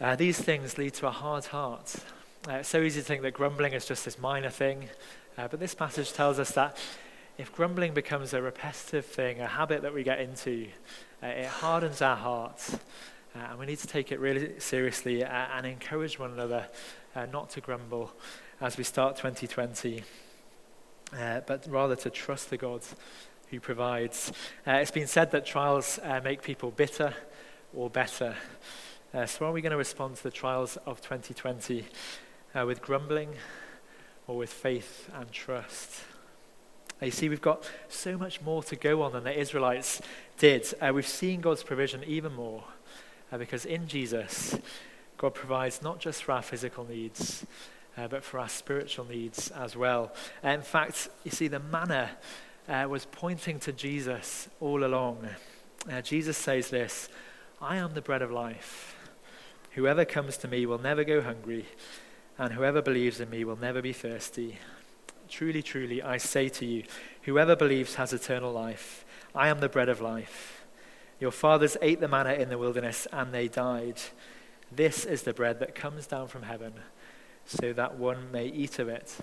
uh, 0.00 0.16
these 0.16 0.36
things 0.36 0.78
lead 0.78 0.94
to 0.94 1.06
a 1.06 1.12
hard 1.12 1.44
heart. 1.44 1.94
it's 2.48 2.68
so 2.68 2.82
easy 2.82 3.00
to 3.00 3.06
think 3.06 3.22
that 3.22 3.34
grumbling 3.34 3.72
is 3.72 3.86
just 3.86 4.04
this 4.04 4.18
minor 4.18 4.50
thing. 4.50 4.88
but 5.36 5.60
this 5.60 5.76
passage 5.76 6.12
tells 6.12 6.40
us 6.40 6.50
that 6.50 6.76
if 7.38 7.52
grumbling 7.52 7.94
becomes 7.94 8.34
a 8.34 8.42
repetitive 8.42 9.06
thing, 9.06 9.40
a 9.40 9.46
habit 9.46 9.82
that 9.82 9.94
we 9.94 10.02
get 10.02 10.18
into, 10.18 10.66
it 11.22 11.46
hardens 11.46 12.02
our 12.02 12.16
hearts. 12.16 12.76
And 13.32 13.60
we 13.60 13.66
need 13.66 13.78
to 13.78 13.86
take 13.86 14.10
it 14.10 14.18
really 14.18 14.58
seriously 14.58 15.22
and 15.22 15.64
encourage 15.64 16.18
one 16.18 16.32
another 16.32 16.66
not 17.30 17.50
to 17.50 17.60
grumble 17.60 18.10
as 18.60 18.78
we 18.78 18.84
start 18.84 19.16
2020, 19.16 20.02
uh, 21.12 21.40
but 21.46 21.66
rather 21.68 21.94
to 21.94 22.08
trust 22.08 22.48
the 22.48 22.56
God 22.56 22.80
who 23.50 23.60
provides. 23.60 24.32
Uh, 24.66 24.72
it's 24.72 24.90
been 24.90 25.06
said 25.06 25.30
that 25.30 25.44
trials 25.44 25.98
uh, 26.02 26.20
make 26.24 26.42
people 26.42 26.70
bitter 26.70 27.12
or 27.74 27.90
better. 27.90 28.34
so, 29.26 29.46
are 29.46 29.52
we 29.52 29.60
going 29.60 29.72
to 29.72 29.76
respond 29.76 30.16
to 30.16 30.22
the 30.22 30.30
trials 30.30 30.76
of 30.86 31.00
2020 31.02 31.84
with 32.64 32.80
grumbling 32.80 33.34
or 34.26 34.38
with 34.38 34.50
faith 34.50 35.10
and 35.14 35.30
trust? 35.30 36.02
you 37.02 37.10
see, 37.10 37.28
we've 37.28 37.42
got 37.42 37.70
so 37.88 38.16
much 38.16 38.40
more 38.40 38.62
to 38.62 38.76
go 38.76 39.02
on 39.02 39.12
than 39.12 39.24
the 39.24 39.38
Israelites 39.38 40.00
did. 40.38 40.72
we've 40.94 41.06
seen 41.06 41.42
God's 41.42 41.62
provision 41.62 42.02
even 42.04 42.32
more. 42.32 42.64
Uh, 43.30 43.38
because 43.38 43.66
in 43.66 43.88
Jesus, 43.88 44.56
God 45.18 45.34
provides 45.34 45.82
not 45.82 45.98
just 45.98 46.22
for 46.22 46.32
our 46.32 46.42
physical 46.42 46.84
needs, 46.84 47.44
uh, 47.96 48.08
but 48.08 48.24
for 48.24 48.38
our 48.38 48.48
spiritual 48.48 49.04
needs 49.04 49.50
as 49.50 49.76
well. 49.76 50.12
Uh, 50.44 50.48
in 50.48 50.62
fact, 50.62 51.08
you 51.24 51.30
see, 51.30 51.48
the 51.48 51.60
manna 51.60 52.10
uh, 52.68 52.86
was 52.88 53.06
pointing 53.06 53.58
to 53.60 53.72
Jesus 53.72 54.48
all 54.60 54.84
along. 54.84 55.28
Uh, 55.90 56.00
Jesus 56.02 56.36
says 56.36 56.70
this 56.70 57.08
I 57.60 57.76
am 57.76 57.94
the 57.94 58.02
bread 58.02 58.22
of 58.22 58.30
life. 58.30 58.96
Whoever 59.72 60.04
comes 60.04 60.36
to 60.38 60.48
me 60.48 60.64
will 60.66 60.78
never 60.78 61.04
go 61.04 61.20
hungry, 61.20 61.66
and 62.38 62.52
whoever 62.52 62.80
believes 62.80 63.20
in 63.20 63.30
me 63.30 63.44
will 63.44 63.56
never 63.56 63.82
be 63.82 63.92
thirsty. 63.92 64.58
Truly, 65.28 65.62
truly, 65.62 66.02
I 66.02 66.18
say 66.18 66.48
to 66.50 66.64
you, 66.64 66.84
whoever 67.22 67.56
believes 67.56 67.96
has 67.96 68.12
eternal 68.12 68.52
life. 68.52 69.04
I 69.34 69.48
am 69.48 69.60
the 69.60 69.68
bread 69.68 69.88
of 69.88 70.00
life. 70.00 70.64
Your 71.18 71.30
fathers 71.30 71.76
ate 71.82 72.00
the 72.00 72.08
manna 72.08 72.34
in 72.34 72.48
the 72.48 72.58
wilderness 72.58 73.06
and 73.12 73.32
they 73.32 73.48
died. 73.48 74.00
This 74.70 75.04
is 75.04 75.22
the 75.22 75.32
bread 75.32 75.60
that 75.60 75.74
comes 75.74 76.06
down 76.06 76.28
from 76.28 76.42
heaven, 76.42 76.74
so 77.46 77.72
that 77.72 77.96
one 77.96 78.30
may 78.30 78.46
eat 78.46 78.78
of 78.78 78.88
it 78.88 79.16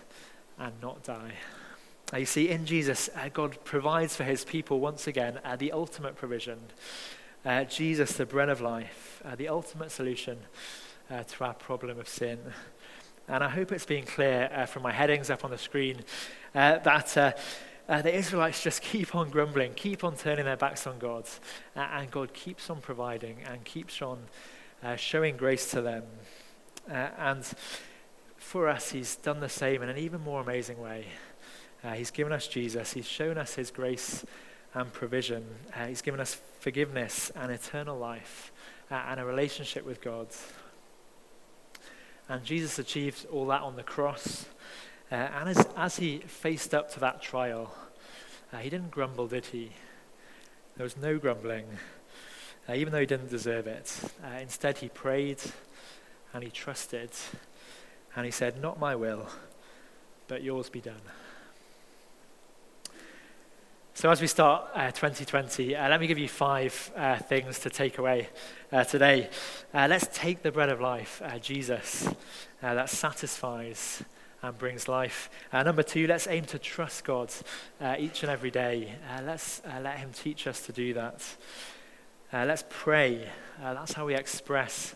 and 0.57 0.73
not 0.81 1.03
die. 1.03 1.33
Now, 2.11 2.19
you 2.19 2.25
see, 2.25 2.49
in 2.49 2.65
Jesus, 2.65 3.09
uh, 3.15 3.29
God 3.33 3.57
provides 3.63 4.15
for 4.15 4.23
his 4.23 4.45
people 4.45 4.79
once 4.79 5.07
again 5.07 5.39
uh, 5.43 5.55
the 5.55 5.71
ultimate 5.71 6.15
provision. 6.15 6.59
Uh, 7.45 7.63
Jesus, 7.65 8.13
the 8.13 8.25
bread 8.25 8.49
of 8.49 8.61
life, 8.61 9.21
uh, 9.25 9.35
the 9.35 9.47
ultimate 9.47 9.91
solution 9.91 10.37
uh, 11.09 11.23
to 11.23 11.43
our 11.43 11.53
problem 11.53 11.99
of 11.99 12.07
sin. 12.07 12.39
And 13.27 13.43
I 13.43 13.49
hope 13.49 13.71
it's 13.71 13.85
been 13.85 14.05
clear 14.05 14.49
uh, 14.53 14.65
from 14.65 14.83
my 14.83 14.91
headings 14.91 15.29
up 15.29 15.43
on 15.43 15.51
the 15.51 15.57
screen 15.57 16.01
that 16.53 17.17
uh, 17.89 18.01
the 18.01 18.15
Israelites 18.15 18.63
just 18.63 18.81
keep 18.91 19.15
on 19.15 19.29
grumbling, 19.29 19.73
keep 19.73 20.03
on 20.03 20.15
turning 20.15 20.45
their 20.45 20.57
backs 20.57 20.87
on 20.87 20.99
God, 20.99 21.25
uh, 21.75 21.79
and 21.79 22.09
God 22.11 22.33
keeps 22.33 22.69
on 22.69 22.81
providing 22.81 23.37
and 23.45 23.63
keeps 23.63 24.01
on 24.01 24.19
uh, 24.83 24.95
showing 24.95 25.37
grace 25.37 25.71
to 25.71 25.81
them. 25.81 26.03
And 26.87 27.45
for 28.43 28.67
us, 28.67 28.91
He's 28.91 29.15
done 29.15 29.39
the 29.39 29.49
same 29.49 29.81
in 29.81 29.89
an 29.89 29.97
even 29.97 30.21
more 30.21 30.41
amazing 30.41 30.79
way. 30.79 31.07
Uh, 31.83 31.91
he's 31.93 32.11
given 32.11 32.31
us 32.31 32.47
Jesus, 32.47 32.93
He's 32.93 33.07
shown 33.07 33.37
us 33.37 33.55
His 33.55 33.71
grace 33.71 34.25
and 34.73 34.91
provision, 34.93 35.45
uh, 35.75 35.87
He's 35.87 36.01
given 36.01 36.19
us 36.19 36.39
forgiveness 36.59 37.31
and 37.35 37.51
eternal 37.51 37.97
life 37.97 38.51
and 38.89 39.19
a 39.19 39.25
relationship 39.25 39.85
with 39.85 40.01
God. 40.01 40.27
And 42.29 42.43
Jesus 42.43 42.79
achieved 42.79 43.25
all 43.31 43.47
that 43.47 43.61
on 43.61 43.75
the 43.75 43.83
cross. 43.83 44.45
Uh, 45.11 45.15
and 45.15 45.49
as, 45.49 45.67
as 45.75 45.97
he 45.97 46.19
faced 46.19 46.73
up 46.73 46.91
to 46.93 46.99
that 46.99 47.21
trial, 47.21 47.73
uh, 48.51 48.57
he 48.57 48.69
didn't 48.69 48.91
grumble, 48.91 49.27
did 49.27 49.47
he? 49.47 49.71
There 50.77 50.83
was 50.83 50.97
no 50.97 51.17
grumbling, 51.17 51.65
uh, 52.67 52.73
even 52.73 52.93
though 52.93 52.99
he 52.99 53.05
didn't 53.05 53.29
deserve 53.29 53.67
it. 53.67 53.93
Uh, 54.23 54.39
instead, 54.39 54.77
he 54.77 54.89
prayed 54.89 55.39
and 56.33 56.43
he 56.43 56.49
trusted. 56.49 57.11
And 58.15 58.25
he 58.25 58.31
said, 58.31 58.61
Not 58.61 58.79
my 58.79 58.95
will, 58.95 59.27
but 60.27 60.43
yours 60.43 60.69
be 60.69 60.81
done. 60.81 61.01
So, 63.95 64.09
as 64.09 64.19
we 64.19 64.27
start 64.27 64.65
uh, 64.73 64.89
2020, 64.89 65.75
uh, 65.75 65.87
let 65.87 66.01
me 66.01 66.07
give 66.07 66.17
you 66.17 66.27
five 66.27 66.91
uh, 66.95 67.17
things 67.19 67.59
to 67.59 67.69
take 67.69 67.99
away 67.99 68.27
uh, 68.71 68.83
today. 68.83 69.29
Uh, 69.71 69.87
let's 69.87 70.07
take 70.11 70.41
the 70.41 70.51
bread 70.51 70.69
of 70.69 70.81
life, 70.81 71.21
uh, 71.23 71.37
Jesus, 71.37 72.09
that 72.59 72.89
satisfies 72.89 74.03
and 74.41 74.57
brings 74.57 74.87
life. 74.87 75.29
number 75.53 75.83
two, 75.83 76.07
let's 76.07 76.27
aim 76.27 76.43
to 76.45 76.59
trust 76.59 77.05
God 77.05 77.31
each 77.97 78.23
and 78.23 78.31
every 78.31 78.51
day. 78.51 78.93
let's 79.23 79.61
let 79.81 79.99
Him 79.99 80.09
teach 80.11 80.47
us 80.47 80.65
to 80.65 80.73
do 80.73 80.93
that. 80.95 81.23
let's 82.33 82.65
pray. 82.67 83.29
that's 83.61 83.93
how 83.93 84.05
we 84.05 84.15
express 84.15 84.95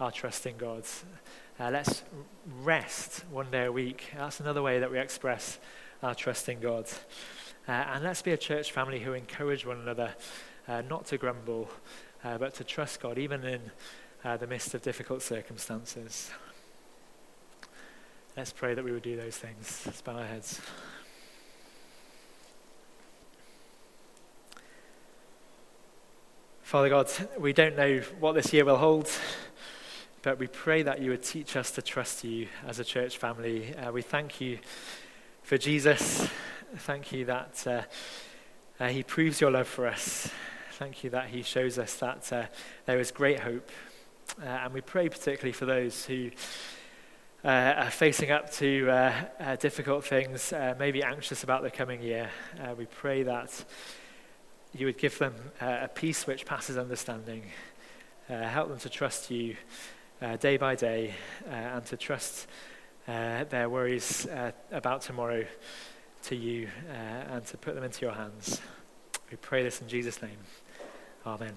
our 0.00 0.10
trust 0.10 0.46
in 0.46 0.56
God. 0.56 0.84
Let's 1.60 2.04
rest 2.62 3.24
one 3.30 3.50
day 3.50 3.64
a 3.64 3.72
week. 3.72 4.12
That's 4.16 4.38
another 4.38 4.62
way 4.62 4.78
that 4.78 4.92
we 4.92 4.98
express 4.98 5.58
our 6.04 6.14
trust 6.14 6.48
in 6.48 6.60
God. 6.60 6.86
Uh, 7.66 7.72
and 7.72 8.04
let's 8.04 8.22
be 8.22 8.30
a 8.30 8.36
church 8.36 8.70
family 8.70 9.00
who 9.00 9.12
encourage 9.12 9.66
one 9.66 9.80
another 9.80 10.14
uh, 10.68 10.82
not 10.82 11.06
to 11.06 11.18
grumble, 11.18 11.68
uh, 12.22 12.38
but 12.38 12.54
to 12.54 12.64
trust 12.64 13.00
God, 13.00 13.18
even 13.18 13.44
in 13.44 13.60
uh, 14.24 14.36
the 14.36 14.46
midst 14.46 14.72
of 14.74 14.82
difficult 14.82 15.20
circumstances. 15.20 16.30
Let's 18.36 18.52
pray 18.52 18.74
that 18.74 18.84
we 18.84 18.92
would 18.92 19.02
do 19.02 19.16
those 19.16 19.36
things. 19.36 19.82
Let's 19.84 20.00
bow 20.00 20.12
our 20.12 20.24
heads. 20.24 20.60
Father 26.62 26.88
God, 26.88 27.10
we 27.36 27.52
don't 27.52 27.76
know 27.76 28.00
what 28.20 28.34
this 28.34 28.52
year 28.52 28.64
will 28.64 28.76
hold, 28.76 29.10
but 30.22 30.38
we 30.38 30.46
pray 30.46 30.82
that 30.82 31.00
you 31.00 31.10
would 31.10 31.22
teach 31.22 31.56
us 31.56 31.70
to 31.72 31.82
trust 31.82 32.24
you 32.24 32.48
as 32.66 32.78
a 32.78 32.84
church 32.84 33.18
family. 33.18 33.74
Uh, 33.74 33.92
we 33.92 34.02
thank 34.02 34.40
you 34.40 34.58
for 35.42 35.56
Jesus 35.56 36.28
Thank 36.76 37.12
you 37.12 37.24
that 37.24 37.66
uh, 37.66 37.82
uh, 38.78 38.88
He 38.88 39.02
proves 39.02 39.40
your 39.40 39.50
love 39.50 39.66
for 39.66 39.86
us. 39.86 40.30
Thank 40.72 41.02
you 41.02 41.08
that 41.10 41.28
He 41.28 41.42
shows 41.42 41.78
us 41.78 41.94
that 41.94 42.30
uh, 42.30 42.44
there 42.84 43.00
is 43.00 43.10
great 43.10 43.40
hope. 43.40 43.70
Uh, 44.40 44.44
and 44.44 44.74
we 44.74 44.82
pray 44.82 45.08
particularly 45.08 45.52
for 45.52 45.64
those 45.64 46.04
who 46.04 46.30
uh, 47.42 47.48
are 47.48 47.90
facing 47.90 48.30
up 48.30 48.52
to 48.52 49.14
difficult 49.60 50.04
things, 50.04 50.52
maybe 50.78 51.02
anxious 51.02 51.42
about 51.42 51.62
the 51.62 51.70
coming 51.70 52.02
year. 52.02 52.28
we 52.76 52.84
pray 52.84 53.22
that 53.22 53.64
you 54.74 54.84
would 54.84 54.98
give 54.98 55.18
them 55.18 55.34
a 55.62 55.88
peace 55.88 56.26
which 56.26 56.44
passes 56.44 56.76
understanding. 56.76 57.44
help 58.28 58.68
them 58.68 58.78
to 58.78 58.90
trust 58.90 59.30
you 59.30 59.56
Uh, 60.20 60.36
day 60.36 60.56
by 60.56 60.74
day 60.74 61.14
uh, 61.48 61.54
and 61.54 61.86
to 61.86 61.96
trust 61.96 62.48
uh, 63.06 63.44
their 63.44 63.68
worries 63.68 64.26
about 64.72 65.00
tomorrow 65.00 65.44
to 66.24 66.34
you 66.34 66.68
uh, 66.90 67.34
and 67.34 67.46
to 67.46 67.56
put 67.56 67.76
them 67.76 67.84
into 67.84 68.04
your 68.04 68.14
hands. 68.14 68.60
We 69.30 69.36
pray 69.36 69.62
this 69.62 69.80
in 69.80 69.86
Jesus' 69.86 70.20
name. 70.20 70.38
Amen. 71.24 71.54